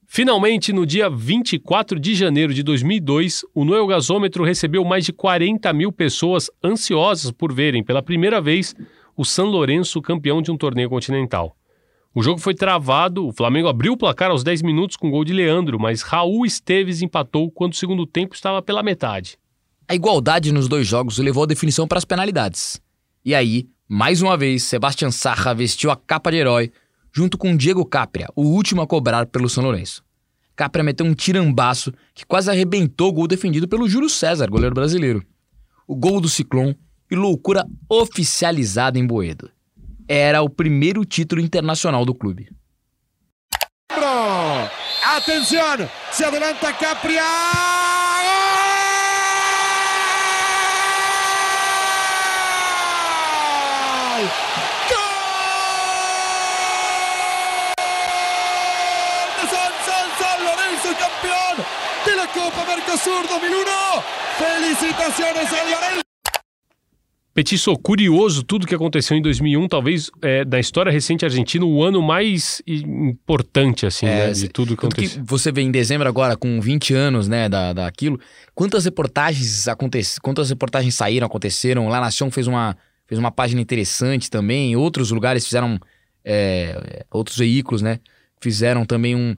[0.05, 5.71] Finalmente, no dia 24 de janeiro de 2002, o Noel Gasômetro recebeu mais de 40
[5.71, 8.75] mil pessoas ansiosas por verem pela primeira vez
[9.15, 11.55] o San Lourenço campeão de um torneio continental.
[12.13, 15.31] O jogo foi travado, o Flamengo abriu o placar aos 10 minutos com gol de
[15.31, 19.37] Leandro, mas Raul Esteves empatou quando o segundo tempo estava pela metade.
[19.89, 22.81] A igualdade nos dois jogos levou a definição para as penalidades.
[23.23, 26.73] E aí, mais uma vez, Sebastian Sarra vestiu a capa de herói
[27.13, 30.03] junto com Diego Capria, o último a cobrar pelo São Lourenço.
[30.57, 35.23] Capria meteu um tirambaço que quase arrebentou o gol defendido pelo Júlio César, goleiro brasileiro.
[35.87, 36.77] O gol do Ciclone
[37.09, 39.49] e loucura oficializada em Boedo.
[40.05, 42.49] Era o primeiro título internacional do clube.
[45.15, 47.96] Atención, se adelanta Capria.
[54.17, 54.25] ¡Gol!
[54.25, 54.97] ¡Gol!
[59.47, 61.55] San, San, San Lorenzo, campeón
[62.03, 63.69] de la Copa Mercosur 2001.
[64.39, 66.01] Felicitaciones a Lionel.
[67.31, 72.01] Petiço, curioso tudo que aconteceu em 2001, talvez é, da história recente argentina, o ano
[72.01, 75.21] mais importante, assim, né, de tudo que aconteceu.
[75.21, 78.19] que você vê em dezembro agora, com 20 anos, né, da, daquilo,
[78.55, 82.75] quantas reportagens aconteceram, quantas reportagens saíram, aconteceram, La Nación fez uma,
[83.07, 85.79] fez uma página interessante também, outros lugares fizeram,
[86.23, 87.99] é, outros veículos, né,
[88.41, 89.33] fizeram também um,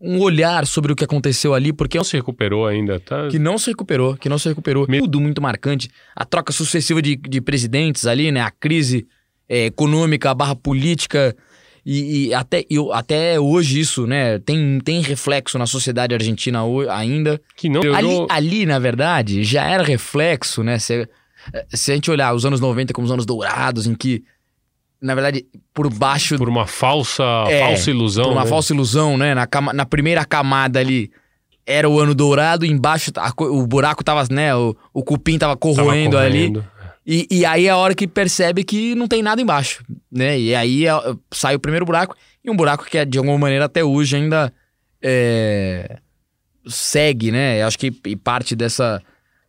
[0.00, 1.96] um olhar sobre o que aconteceu ali, porque...
[1.96, 3.28] Não se recuperou ainda, tá?
[3.28, 4.86] Que não se recuperou, que não se recuperou.
[4.86, 5.88] Tudo muito marcante.
[6.14, 8.42] A troca sucessiva de, de presidentes ali, né?
[8.42, 9.06] A crise
[9.48, 11.34] é, econômica, barra política.
[11.86, 14.38] E, e até, até hoje isso, né?
[14.40, 17.40] Tem, tem reflexo na sociedade argentina ho- ainda.
[17.56, 20.78] Que não ali, ali, na verdade, já era reflexo, né?
[21.68, 24.22] Se a gente olhar os anos 90 como os anos dourados, em que,
[25.00, 26.36] na verdade, por baixo...
[26.38, 28.24] Por uma falsa, É, falsa ilusão.
[28.24, 28.48] Por uma né?
[28.50, 29.34] falsa ilusão, né?
[29.34, 31.10] Na, cama- na primeira camada ali
[31.66, 34.54] era o ano dourado, embaixo a o buraco tava, né?
[34.54, 36.48] O, o cupim tava corroendo, ali.
[36.48, 36.68] corroendo.
[37.06, 40.38] E, e aí é a hora que percebe que não tem nada embaixo, né?
[40.38, 40.92] E aí é-
[41.32, 44.52] sai o primeiro buraco, e um buraco que é, de alguma maneira até hoje ainda
[45.02, 45.98] é,
[46.66, 47.60] segue, né?
[47.62, 49.02] Eu acho que e parte dessa,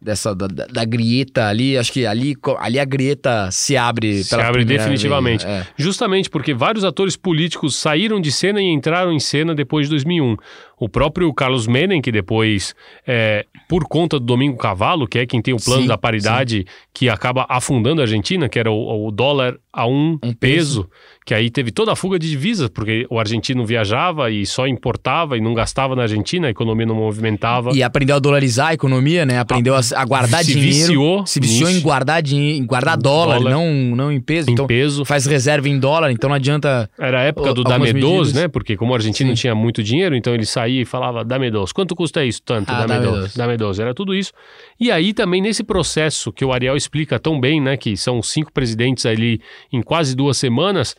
[0.05, 4.63] dessa da, da- grieta ali, acho que ali, ali a grieta se abre Se abre
[4.63, 5.45] definitivamente.
[5.45, 5.65] é.
[5.75, 10.37] Justamente porque vários atores políticos saíram de cena e entraram em cena depois de 2001.
[10.77, 12.75] O próprio Carlos Menem, que depois,
[13.07, 16.65] é, por conta do Domingo Cavalo, que é quem tem o plano Sim, da paridade
[16.93, 20.37] que acaba afundando a Argentina, que era o, o dólar a um, Um peso,
[20.83, 20.89] peso.
[21.25, 25.35] Que aí teve toda a fuga de divisas, porque o argentino viajava e só importava
[25.35, 27.71] e não gastava na Argentina, a economia não movimentava.
[27.73, 29.39] E aprendeu a dolarizar a economia, né?
[29.39, 30.75] Aprendeu a, a guardar se dinheiro.
[30.87, 31.79] viciou se viciou nisso.
[31.79, 33.51] em guardar em guardar dólar, Dólar.
[33.51, 34.51] não, não em peso.
[34.51, 35.03] Em então peso.
[35.03, 36.87] faz reserva em dólar, então não adianta.
[36.97, 38.33] Era a época do algumas dame dos, medidas.
[38.33, 38.47] né?
[38.47, 41.71] Porque como o argentino tinha muito dinheiro, então ele saía e falava dame dos.
[41.71, 42.41] Quanto custa isso?
[42.43, 43.19] Tanto, Ah, dame dame dos.
[43.25, 43.35] dos.
[43.35, 43.79] Dame dos.
[43.79, 44.31] Era tudo isso.
[44.79, 47.75] E aí também nesse processo que o Ariel explica tão bem, né?
[47.77, 49.41] Que são cinco presidentes ali
[49.73, 50.95] em quase duas semanas.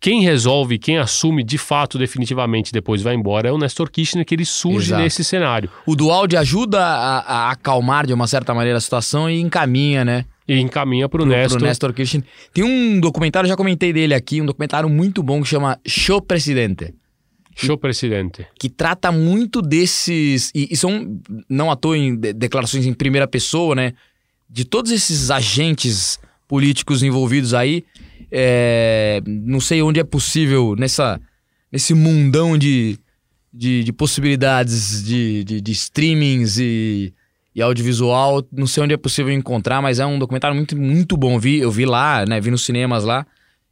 [0.00, 4.34] Quem resolve, quem assume de fato, definitivamente, depois vai embora, é o Nestor Kirchner, que
[4.34, 5.02] ele surge Exato.
[5.02, 5.68] nesse cenário.
[5.84, 10.24] O Dualdi ajuda a, a acalmar de uma certa maneira a situação e encaminha, né?
[10.48, 11.58] E encaminha pro, Pro, Nestor.
[11.58, 12.24] pro Nestor Kirchner.
[12.52, 16.94] Tem um documentário, já comentei dele aqui, um documentário muito bom que chama Show Presidente.
[17.54, 18.46] Show presidente.
[18.58, 20.50] que trata muito desses.
[20.54, 23.92] E, e são, não à toa, em de- declarações em primeira pessoa, né?
[24.48, 27.84] De todos esses agentes políticos envolvidos aí.
[28.30, 31.20] É, não sei onde é possível, nessa,
[31.70, 32.98] nesse mundão de,
[33.52, 37.14] de, de possibilidades de, de, de streamings e,
[37.54, 38.46] e audiovisual.
[38.52, 41.38] Não sei onde é possível encontrar, mas é um documentário muito, muito bom.
[41.38, 42.40] Vi, eu vi lá, né?
[42.40, 43.26] Vi nos cinemas lá.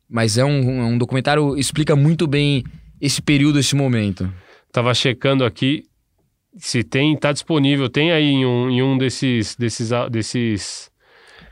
[0.08, 2.64] Mas é um, um documentário explica muito bem
[3.00, 4.32] esse período, esse momento.
[4.72, 5.84] Tava checando aqui
[6.56, 10.90] se tem, tá disponível, tem aí em um, em um desses desses desses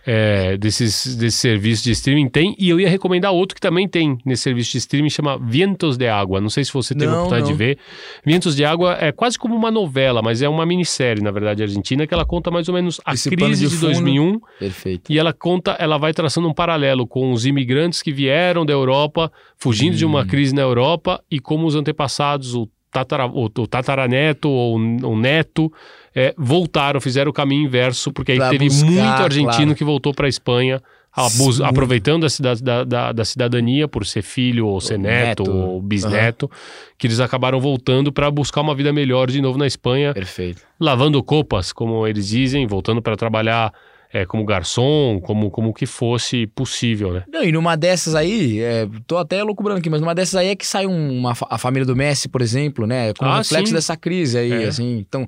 [0.06, 4.16] é, desses desses serviços de streaming tem e eu ia recomendar outro que também tem
[4.24, 6.40] nesse serviço de streaming chama Vientos de Água.
[6.40, 7.52] Não sei se você teve a oportunidade não.
[7.52, 7.78] de ver.
[8.24, 12.06] Vientos de Água é quase como uma novela, mas é uma minissérie na verdade argentina
[12.06, 13.86] que ela conta mais ou menos a Esse crise de de, fundo.
[13.92, 15.12] 2001 Perfeito.
[15.12, 19.32] e ela conta, ela vai traçando um paralelo com os imigrantes que vieram da Europa,
[19.56, 20.26] fugindo de uma Hum.
[20.26, 25.72] crise na Europa, e como os antepassados, o, tatara, o, o tataraneto ou o neto,
[26.18, 29.74] é, voltaram, fizeram o caminho inverso, porque aí Pra teve buscar, muito argentino claro.
[29.74, 30.82] que voltou para a Espanha.
[31.18, 35.50] abus- aproveitando a cida- da, da- da cidadania por ser filho ou ser neto, neto.
[35.50, 36.50] ou bisneto,
[36.98, 40.60] que eles acabaram voltando para buscar uma vida melhor de novo na Espanha Perfeito.
[40.78, 43.72] lavando copas, como eles dizem, voltando para trabalhar
[44.12, 47.24] é, como garçom, como como que fosse possível, né?
[47.32, 50.54] Não, e numa dessas aí, é, tô até loucubrando aqui, mas numa dessas aí é
[50.54, 53.14] que sai um- uma, a família do Messi, por exemplo, né?
[53.14, 53.74] Como Ah, reflexo sim.
[53.74, 54.66] dessa crise aí, É.
[54.66, 54.98] assim.
[54.98, 55.26] Então,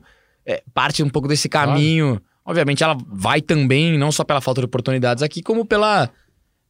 [0.49, 2.21] é, parte um pouco desse caminho.
[2.45, 6.09] Obviamente, ela vai também, não só pela falta de oportunidades aqui, como pela,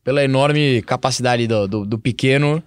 [0.02, 2.60] pela enorme capacidade do, do, do pequeno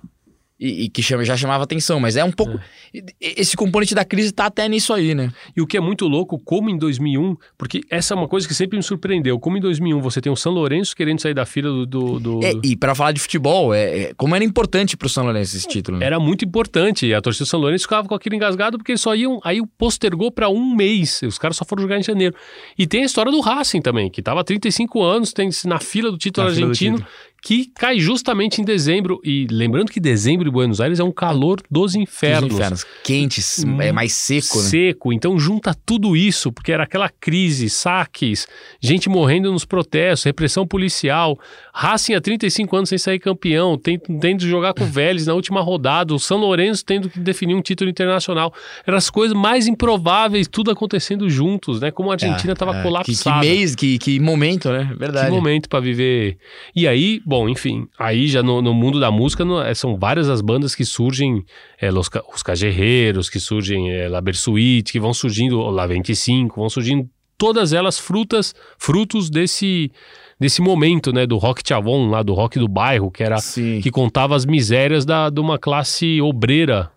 [0.61, 1.99] e, e que chama- já chamava atenção.
[1.99, 2.59] Mas é um pouco.
[2.93, 5.31] e- Esse componente da crise tá até nisso aí, né?
[5.57, 8.53] E o que é muito louco, como em 2001, porque essa é uma coisa que
[8.53, 11.69] sempre me surpreendeu, como em 2001 você tem o São Lourenço querendo sair da fila
[11.69, 11.85] do...
[11.85, 15.23] do- do- É, e pra falar de futebol, é, é- como era importante pro São
[15.23, 15.97] Lourenço esse título.
[15.97, 16.05] Né?
[16.05, 17.07] Era muito importante.
[17.07, 19.39] E a torcida do São Lourenço ficava com aquilo engasgado porque eles só iam.
[19.43, 21.21] Aí postergou para um mês.
[21.23, 22.35] Os caras só foram jogar em janeiro.
[22.77, 26.11] E tem a história do Racing também, que tava há 35 anos, tem na fila
[26.11, 27.11] do título Na argentino, título.
[27.41, 29.19] Que cai justamente em dezembro.
[29.23, 32.49] E lembrando que dezembro em Buenos Aires é um calor dos infernos.
[32.49, 32.85] Dos infernos.
[33.03, 34.69] Quentes, é mais seco, né?
[34.69, 35.11] Seco.
[35.11, 38.47] Então junta tudo isso, porque era aquela crise, saques,
[38.79, 41.39] gente morrendo nos protestos, repressão policial,
[41.73, 45.61] Racing há 35 anos sem sair campeão, tendo de jogar com o Vélez na última
[45.61, 48.53] rodada, o São Lourenço tendo que definir um título internacional.
[48.85, 51.89] Eram as coisas mais improváveis, tudo acontecendo juntos, né?
[51.89, 52.77] Como a Argentina É, estava é.
[52.77, 53.39] Que, colapsada.
[53.39, 54.93] que mês, que, que momento, né?
[54.97, 55.27] Verdade.
[55.27, 56.37] Que momento pra viver.
[56.75, 60.29] E aí, bom, enfim, aí já no, no mundo da música no- é, são várias
[60.29, 61.43] as bandas que surgem,
[61.79, 66.59] é, Los, os Cajerreiros, que surgem, é, La Bersuit, que vão surgindo, o La 25,
[66.59, 69.91] vão surgindo todas elas frutas, frutos desse
[70.39, 73.79] desse momento, né, do rock chavon, lá do rock do bairro, que era Sim.
[73.81, 76.91] que contava as misérias da, de uma classe obreira,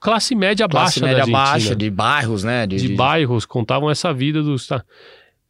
[0.00, 2.66] classe média Classe baixa média baixa, de bairros, né?
[2.66, 4.66] de, bairros, contavam essa vida dos.
[4.66, 4.82] tá.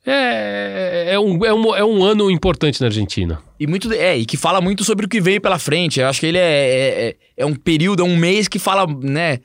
[0.06, 3.40] É, é, um, é, um, é um ano importante na Argentina.
[3.58, 5.98] E muito é, e que fala muito sobre o que veio pela frente.
[5.98, 8.86] Eu acho que ele é, é, é- é um período, é um mês que fala,
[9.02, 9.40] né?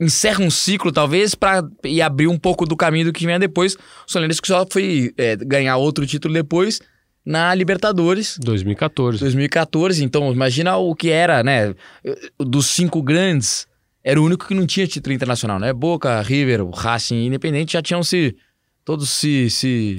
[0.00, 3.74] Encerra um ciclo, talvez, para e abrir um pouco do caminho do que vem depois.
[3.74, 3.78] O
[4.18, 6.80] Lourenço que só foi é, ganhar outro título depois
[7.26, 8.38] na Libertadores.
[8.40, 9.18] 2014.
[9.20, 11.74] 2014, então imagina o que era, né?
[12.38, 13.66] Dos cinco grandes,
[14.02, 15.72] era o único que não tinha título internacional, né?
[15.74, 18.34] Boca, River, Racing, Independente já tinham se
[18.84, 19.98] todos se, se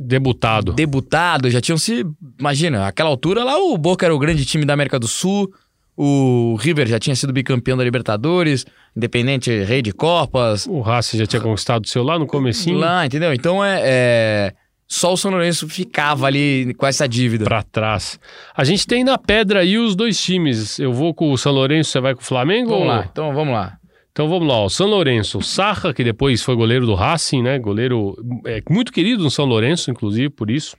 [0.00, 0.72] Debutado.
[0.72, 2.04] debutado, já tinham se,
[2.38, 5.50] imagina, aquela altura lá o Boca era o grande time da América do Sul,
[5.96, 8.64] o River já tinha sido bicampeão da Libertadores,
[8.96, 12.78] Independente rei de copas, O Racing já tinha conquistado o seu lá no comecinho.
[12.78, 13.32] lá, entendeu?
[13.32, 14.52] Então é, é-
[14.90, 17.44] só o São Lourenço ficava ali com essa dívida.
[17.44, 18.18] Pra trás.
[18.56, 20.78] A gente tem na pedra aí os dois times.
[20.78, 22.70] Eu vou com o São Lourenço, você vai com o Flamengo?
[22.70, 23.77] Vamos ou- lá, então vamos lá.
[24.18, 27.56] Então vamos lá, o São Lourenço, o Sarra, que depois foi goleiro do Racing, né?
[27.56, 30.76] Goleiro é, muito querido no São Lourenço, inclusive, por isso.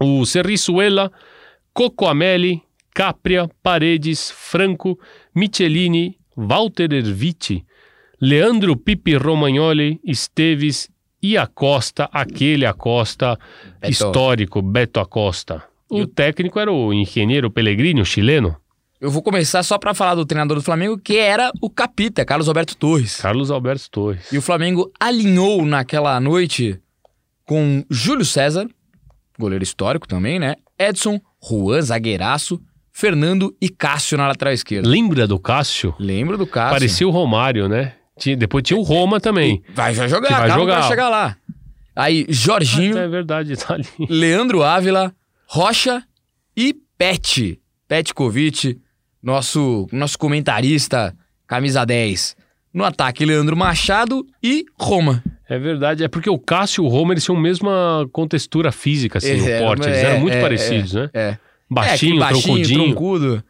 [0.00, 1.08] O Cerrizuela,
[1.72, 2.60] Coco Ameli,
[2.92, 4.98] Capria, Paredes, Franco,
[5.32, 7.64] Michelini, Walter Erviti,
[8.20, 10.90] Leandro Pipi Romagnoli, Esteves
[11.22, 13.38] e Acosta, aquele Acosta
[13.80, 13.92] Beto.
[13.92, 15.62] histórico, Beto Acosta.
[15.88, 18.56] O técnico era o engenheiro Pellegrini, o chileno.
[19.04, 22.48] Eu vou começar só pra falar do treinador do Flamengo, que era o Capita, Carlos
[22.48, 23.20] Alberto Torres.
[23.20, 24.32] Carlos Alberto Torres.
[24.32, 26.80] E o Flamengo alinhou naquela noite
[27.44, 28.66] com Júlio César,
[29.38, 30.54] goleiro histórico também, né?
[30.78, 32.58] Edson, Juan, zagueiraço,
[32.90, 34.88] Fernando e Cássio na lateral esquerda.
[34.88, 35.94] Lembra do Cássio?
[35.98, 36.72] Lembro do Cássio.
[36.72, 37.92] Parecia o Romário, né?
[38.18, 39.62] Tinha- depois tinha o Roma também.
[39.74, 40.80] Vai, vai jogar, vai jogar.
[40.80, 41.36] vai chegar lá.
[41.94, 43.84] Aí, Jorginho, É verdade, tá ali.
[44.08, 45.14] Leandro Ávila,
[45.46, 46.02] Rocha
[46.56, 47.60] e Pet.
[47.86, 48.80] Petkovic,
[49.24, 51.16] nosso, nosso comentarista,
[51.46, 52.36] camisa 10.
[52.72, 55.24] No ataque, Leandro Machado e Roma.
[55.48, 59.18] É verdade, é porque o Cássio e o Roma, eles tinham a mesma contextura física,
[59.18, 59.86] assim, É, no porte.
[59.86, 61.10] Eles é, eram muito é, parecidos, é, né?
[61.14, 61.38] É.
[61.70, 62.84] Baixinho, é, aquele troncudinho.
[62.84, 63.44] troncudo.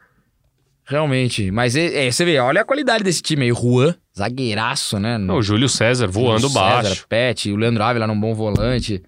[0.84, 1.50] Realmente.
[1.50, 3.52] Mas é, é, você vê, olha a qualidade desse time aí.
[3.52, 5.16] Juan, zagueiraço, né?
[5.18, 7.06] Não, o Júlio César voando César, baixo.
[7.08, 9.02] Pet, o Leandro Ávila num bom volante.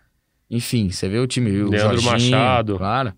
[0.51, 1.51] Enfim, você vê o time.
[1.63, 2.79] O Leandro Jorginho, Machado.
[2.79, 3.13] Claro.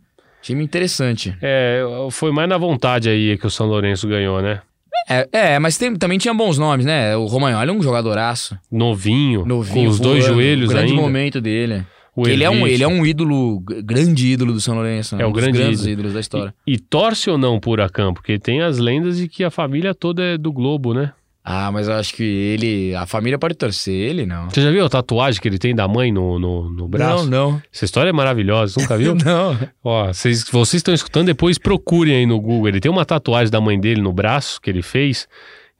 [0.48, 1.36] Time interessante.
[1.42, 4.62] É, foi mais na vontade aí que o São Lourenço ganhou, né?
[5.06, 7.14] É, é, mas tem- também tinha bons nomes, né?
[7.18, 8.58] O Romagnoli é um jogadoraço.
[8.72, 11.02] Novinho, Novinho, com os dois voando, joelhos grande ainda.
[11.02, 11.84] momento dele.
[12.16, 15.16] O ele, é um, ele é um ídolo, grande ídolo do São Lourenço.
[15.16, 15.92] É o um dos grande grandes ídolo.
[15.92, 16.54] ídolos da história.
[16.66, 18.14] E, e torce ou não por Huracan?
[18.14, 21.12] Porque tem as lendas de que a família toda é do Globo, né?
[21.50, 22.94] Ah, mas eu acho que ele.
[22.94, 24.50] A família pode torcer, ele não.
[24.50, 27.24] Você já viu a tatuagem que ele tem da mãe no, no, no braço?
[27.24, 27.62] Não, não.
[27.72, 29.14] Essa história é maravilhosa, nunca viu?
[29.24, 29.58] Não.
[29.82, 32.68] Ó, vocês, vocês estão escutando, depois procurem aí no Google.
[32.68, 35.26] Ele tem uma tatuagem da mãe dele no braço que ele fez.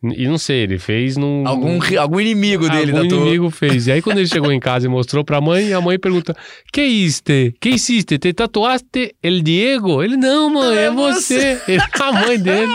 [0.03, 1.47] E não sei, ele fez num.
[1.47, 3.23] Algum, algum inimigo dele Algum tatuou.
[3.23, 3.89] inimigo fez.
[3.89, 6.35] E aí, quando ele chegou em casa e mostrou pra mãe, a mãe pergunta:
[6.73, 7.55] Que hiciste?
[7.61, 8.17] Que hiciste?
[8.17, 10.03] Te tatuaste el Diego?
[10.03, 11.61] Ele, não, mãe, é, você.
[11.69, 12.73] Ele, a mãe dele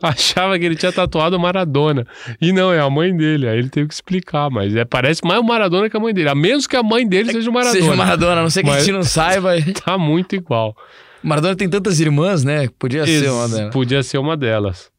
[0.08, 2.06] achava que ele tinha tatuado o Maradona.
[2.40, 3.48] E não, é a mãe dele.
[3.48, 6.28] Aí ele teve que explicar, mas é, parece mais o Maradona que a mãe dele.
[6.28, 7.80] A menos que a mãe dele seja o Maradona.
[7.80, 9.50] Seja o Maradona, a não ser que a gente não saiba.
[9.84, 10.76] Tá muito igual.
[11.22, 12.68] Maradona tem tantas irmãs, né?
[12.78, 13.72] Podia ser uma Ex- delas.
[13.72, 14.90] Podia ser uma delas.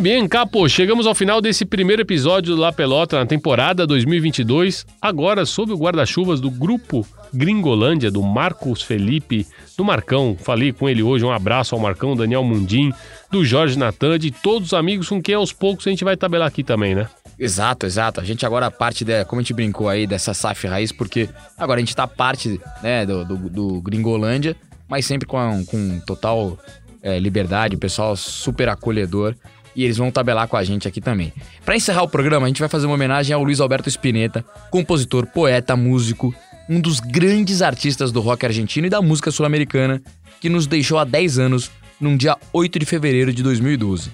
[0.00, 4.86] Muito bem, Capo, chegamos ao final desse primeiro episódio do La Pelota na temporada 2022,
[4.98, 9.46] agora sob o guarda-chuvas do grupo Gringolândia, do Marcos Felipe,
[9.76, 12.94] do Marcão, falei com ele hoje, um abraço ao Marcão, Daniel Mundim,
[13.30, 16.48] do Jorge Natan, de todos os amigos com quem aos poucos a gente vai tabelar
[16.48, 17.06] aqui também, né?
[17.38, 18.22] Exato, exato.
[18.22, 21.28] A gente agora parte, de, como a gente brincou aí, dessa SAF raiz, porque
[21.58, 24.56] agora a gente tá parte né, do, do, do Gringolândia,
[24.88, 26.58] mas sempre com, com total
[27.02, 29.34] é, liberdade, pessoal super acolhedor.
[29.74, 31.32] E eles vão tabelar com a gente aqui também.
[31.64, 35.26] Pra encerrar o programa, a gente vai fazer uma homenagem ao Luiz Alberto Spinetta, compositor,
[35.26, 36.34] poeta, músico,
[36.68, 40.02] um dos grandes artistas do rock argentino e da música sul-americana,
[40.40, 44.10] que nos deixou há 10 anos, num dia 8 de fevereiro de 2012.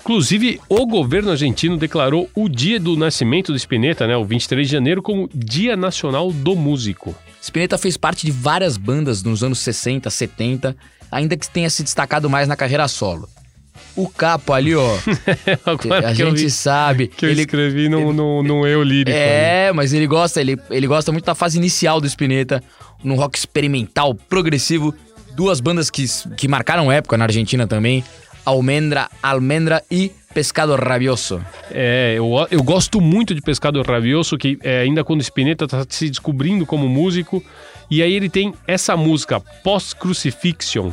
[0.00, 4.72] Inclusive, o governo argentino declarou o dia do nascimento do Spinetta, né, o 23 de
[4.72, 7.14] janeiro, como Dia Nacional do Músico.
[7.40, 10.76] Spinetta fez parte de várias bandas nos anos 60, 70,
[11.08, 13.28] ainda que tenha se destacado mais na carreira solo.
[13.94, 14.96] O capo ali, ó.
[16.06, 17.08] A gente vi- sabe.
[17.08, 18.12] Que eu escrevi no,
[18.42, 19.16] no, eu lírico.
[19.16, 19.26] ali.
[19.26, 22.62] É, mas ele gosta, ele, ele gosta muito da fase inicial do Spinetta,
[23.02, 24.94] no rock experimental, progressivo.
[25.34, 26.04] Duas bandas que,
[26.36, 28.04] que marcaram época na Argentina também:
[28.44, 31.44] Almendra, Almendra e Pescado Rabioso.
[31.70, 36.08] É, eu, eu gosto muito de Pescado Rabioso, que é, ainda quando Spinetta tá se
[36.08, 37.42] descobrindo como músico.
[37.90, 40.92] E aí ele tem essa música, Post-Crucifixion,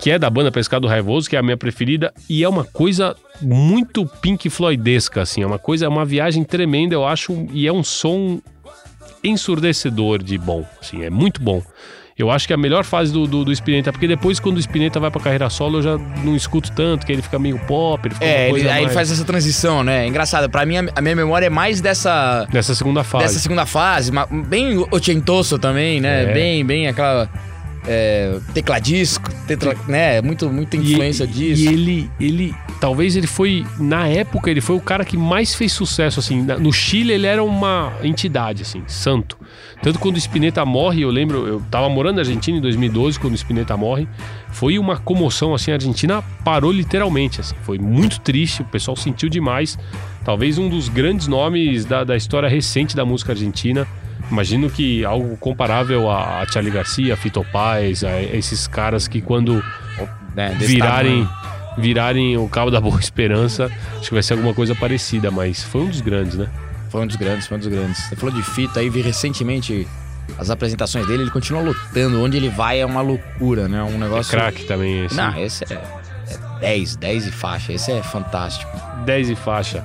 [0.00, 2.12] que é da banda Pescado Raivoso, que é a minha preferida.
[2.28, 5.42] E é uma coisa muito Pink Floydesca, assim.
[5.42, 7.46] É uma coisa, é uma viagem tremenda, eu acho.
[7.52, 8.40] E é um som
[9.22, 11.02] ensurdecedor de bom, assim.
[11.02, 11.62] É muito bom.
[12.16, 14.60] Eu acho que é a melhor fase do, do, do Spinetta, porque depois, quando o
[14.60, 18.06] Spinetta vai pra carreira solo, eu já não escuto tanto, que ele fica meio pop,
[18.06, 20.04] ele fica É, ele, aí ele mais- faz essa transição, né?
[20.04, 20.48] É engraçado.
[20.48, 22.46] Pra mim, a, minha memória é mais dessa.
[22.52, 23.24] Dessa segunda fase.
[23.24, 24.12] Dessa segunda fase,
[24.46, 26.22] bem ochentoso também, né?
[26.30, 26.32] É.
[26.32, 27.28] Bem, bem aquela.
[27.86, 30.20] É, tecladisco, tetra, né?
[30.22, 31.62] Muito, muita influência e, disso.
[31.62, 35.72] E ele, ele, talvez ele foi, na época, ele foi o cara que mais fez
[35.72, 36.42] sucesso, assim.
[36.42, 39.38] No Chile ele era uma entidade, assim, santo.
[39.82, 43.34] Tanto quando o Spinetta morre, eu lembro, eu tava morando na Argentina em 2012, quando
[43.34, 44.08] o Spinetta morre,
[44.48, 47.54] foi uma comoção, assim, a Argentina parou literalmente, assim.
[47.62, 49.78] Foi muito triste, o pessoal sentiu demais.
[50.24, 53.86] Talvez um dos grandes nomes da, da história recente da música argentina.
[54.30, 59.62] Imagino que algo comparável a, Charlie Garcia, a Fito Paz, a esses caras que quando
[60.34, 61.78] né, desse virarem, tamanho.
[61.78, 65.82] virarem o cabo da Boa Esperança, acho que vai ser alguma coisa parecida, mas foi
[65.82, 66.48] um dos grandes, né?
[66.90, 67.98] Foi um dos grandes, foi um dos grandes.
[68.04, 69.86] Você falou de fita aí, vi recentemente
[70.38, 72.22] as apresentações dele, ele continua lutando.
[72.22, 73.82] Onde ele vai é uma loucura, né?
[73.82, 74.34] Um negócio.
[74.34, 75.14] É craque também esse.
[75.14, 77.72] Não, esse é, é 10, 10 e faixa.
[77.72, 78.70] Esse é fantástico.
[79.04, 79.84] 10 e faixa.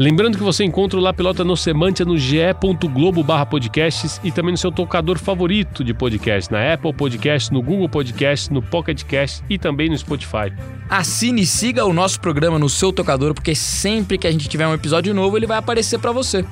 [0.00, 4.52] Lembrando que você encontra o La Pelota no Semantia no ge.globo barra podcasts e também
[4.52, 9.44] no seu tocador favorito de podcast, na Apple Podcast, no Google Podcast, no Pocket Cast
[9.50, 10.54] e também no Spotify.
[10.88, 14.66] Assine e siga o nosso programa no seu tocador, porque sempre que a gente tiver
[14.66, 16.46] um episódio novo, ele vai aparecer pra você.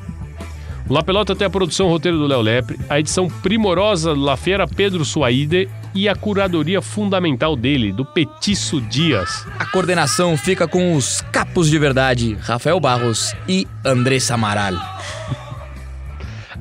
[0.87, 4.37] O La Pelota tem a produção roteiro do Léo Lepre, a edição primorosa do La
[4.37, 9.45] Fiera Pedro Suaide e a curadoria fundamental dele, do Petiço Dias.
[9.59, 14.75] A coordenação fica com os capos de verdade, Rafael Barros e Andressa Amaral.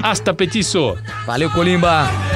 [0.01, 0.97] Hasta Petiço!
[1.27, 2.26] Valeu, Colimba!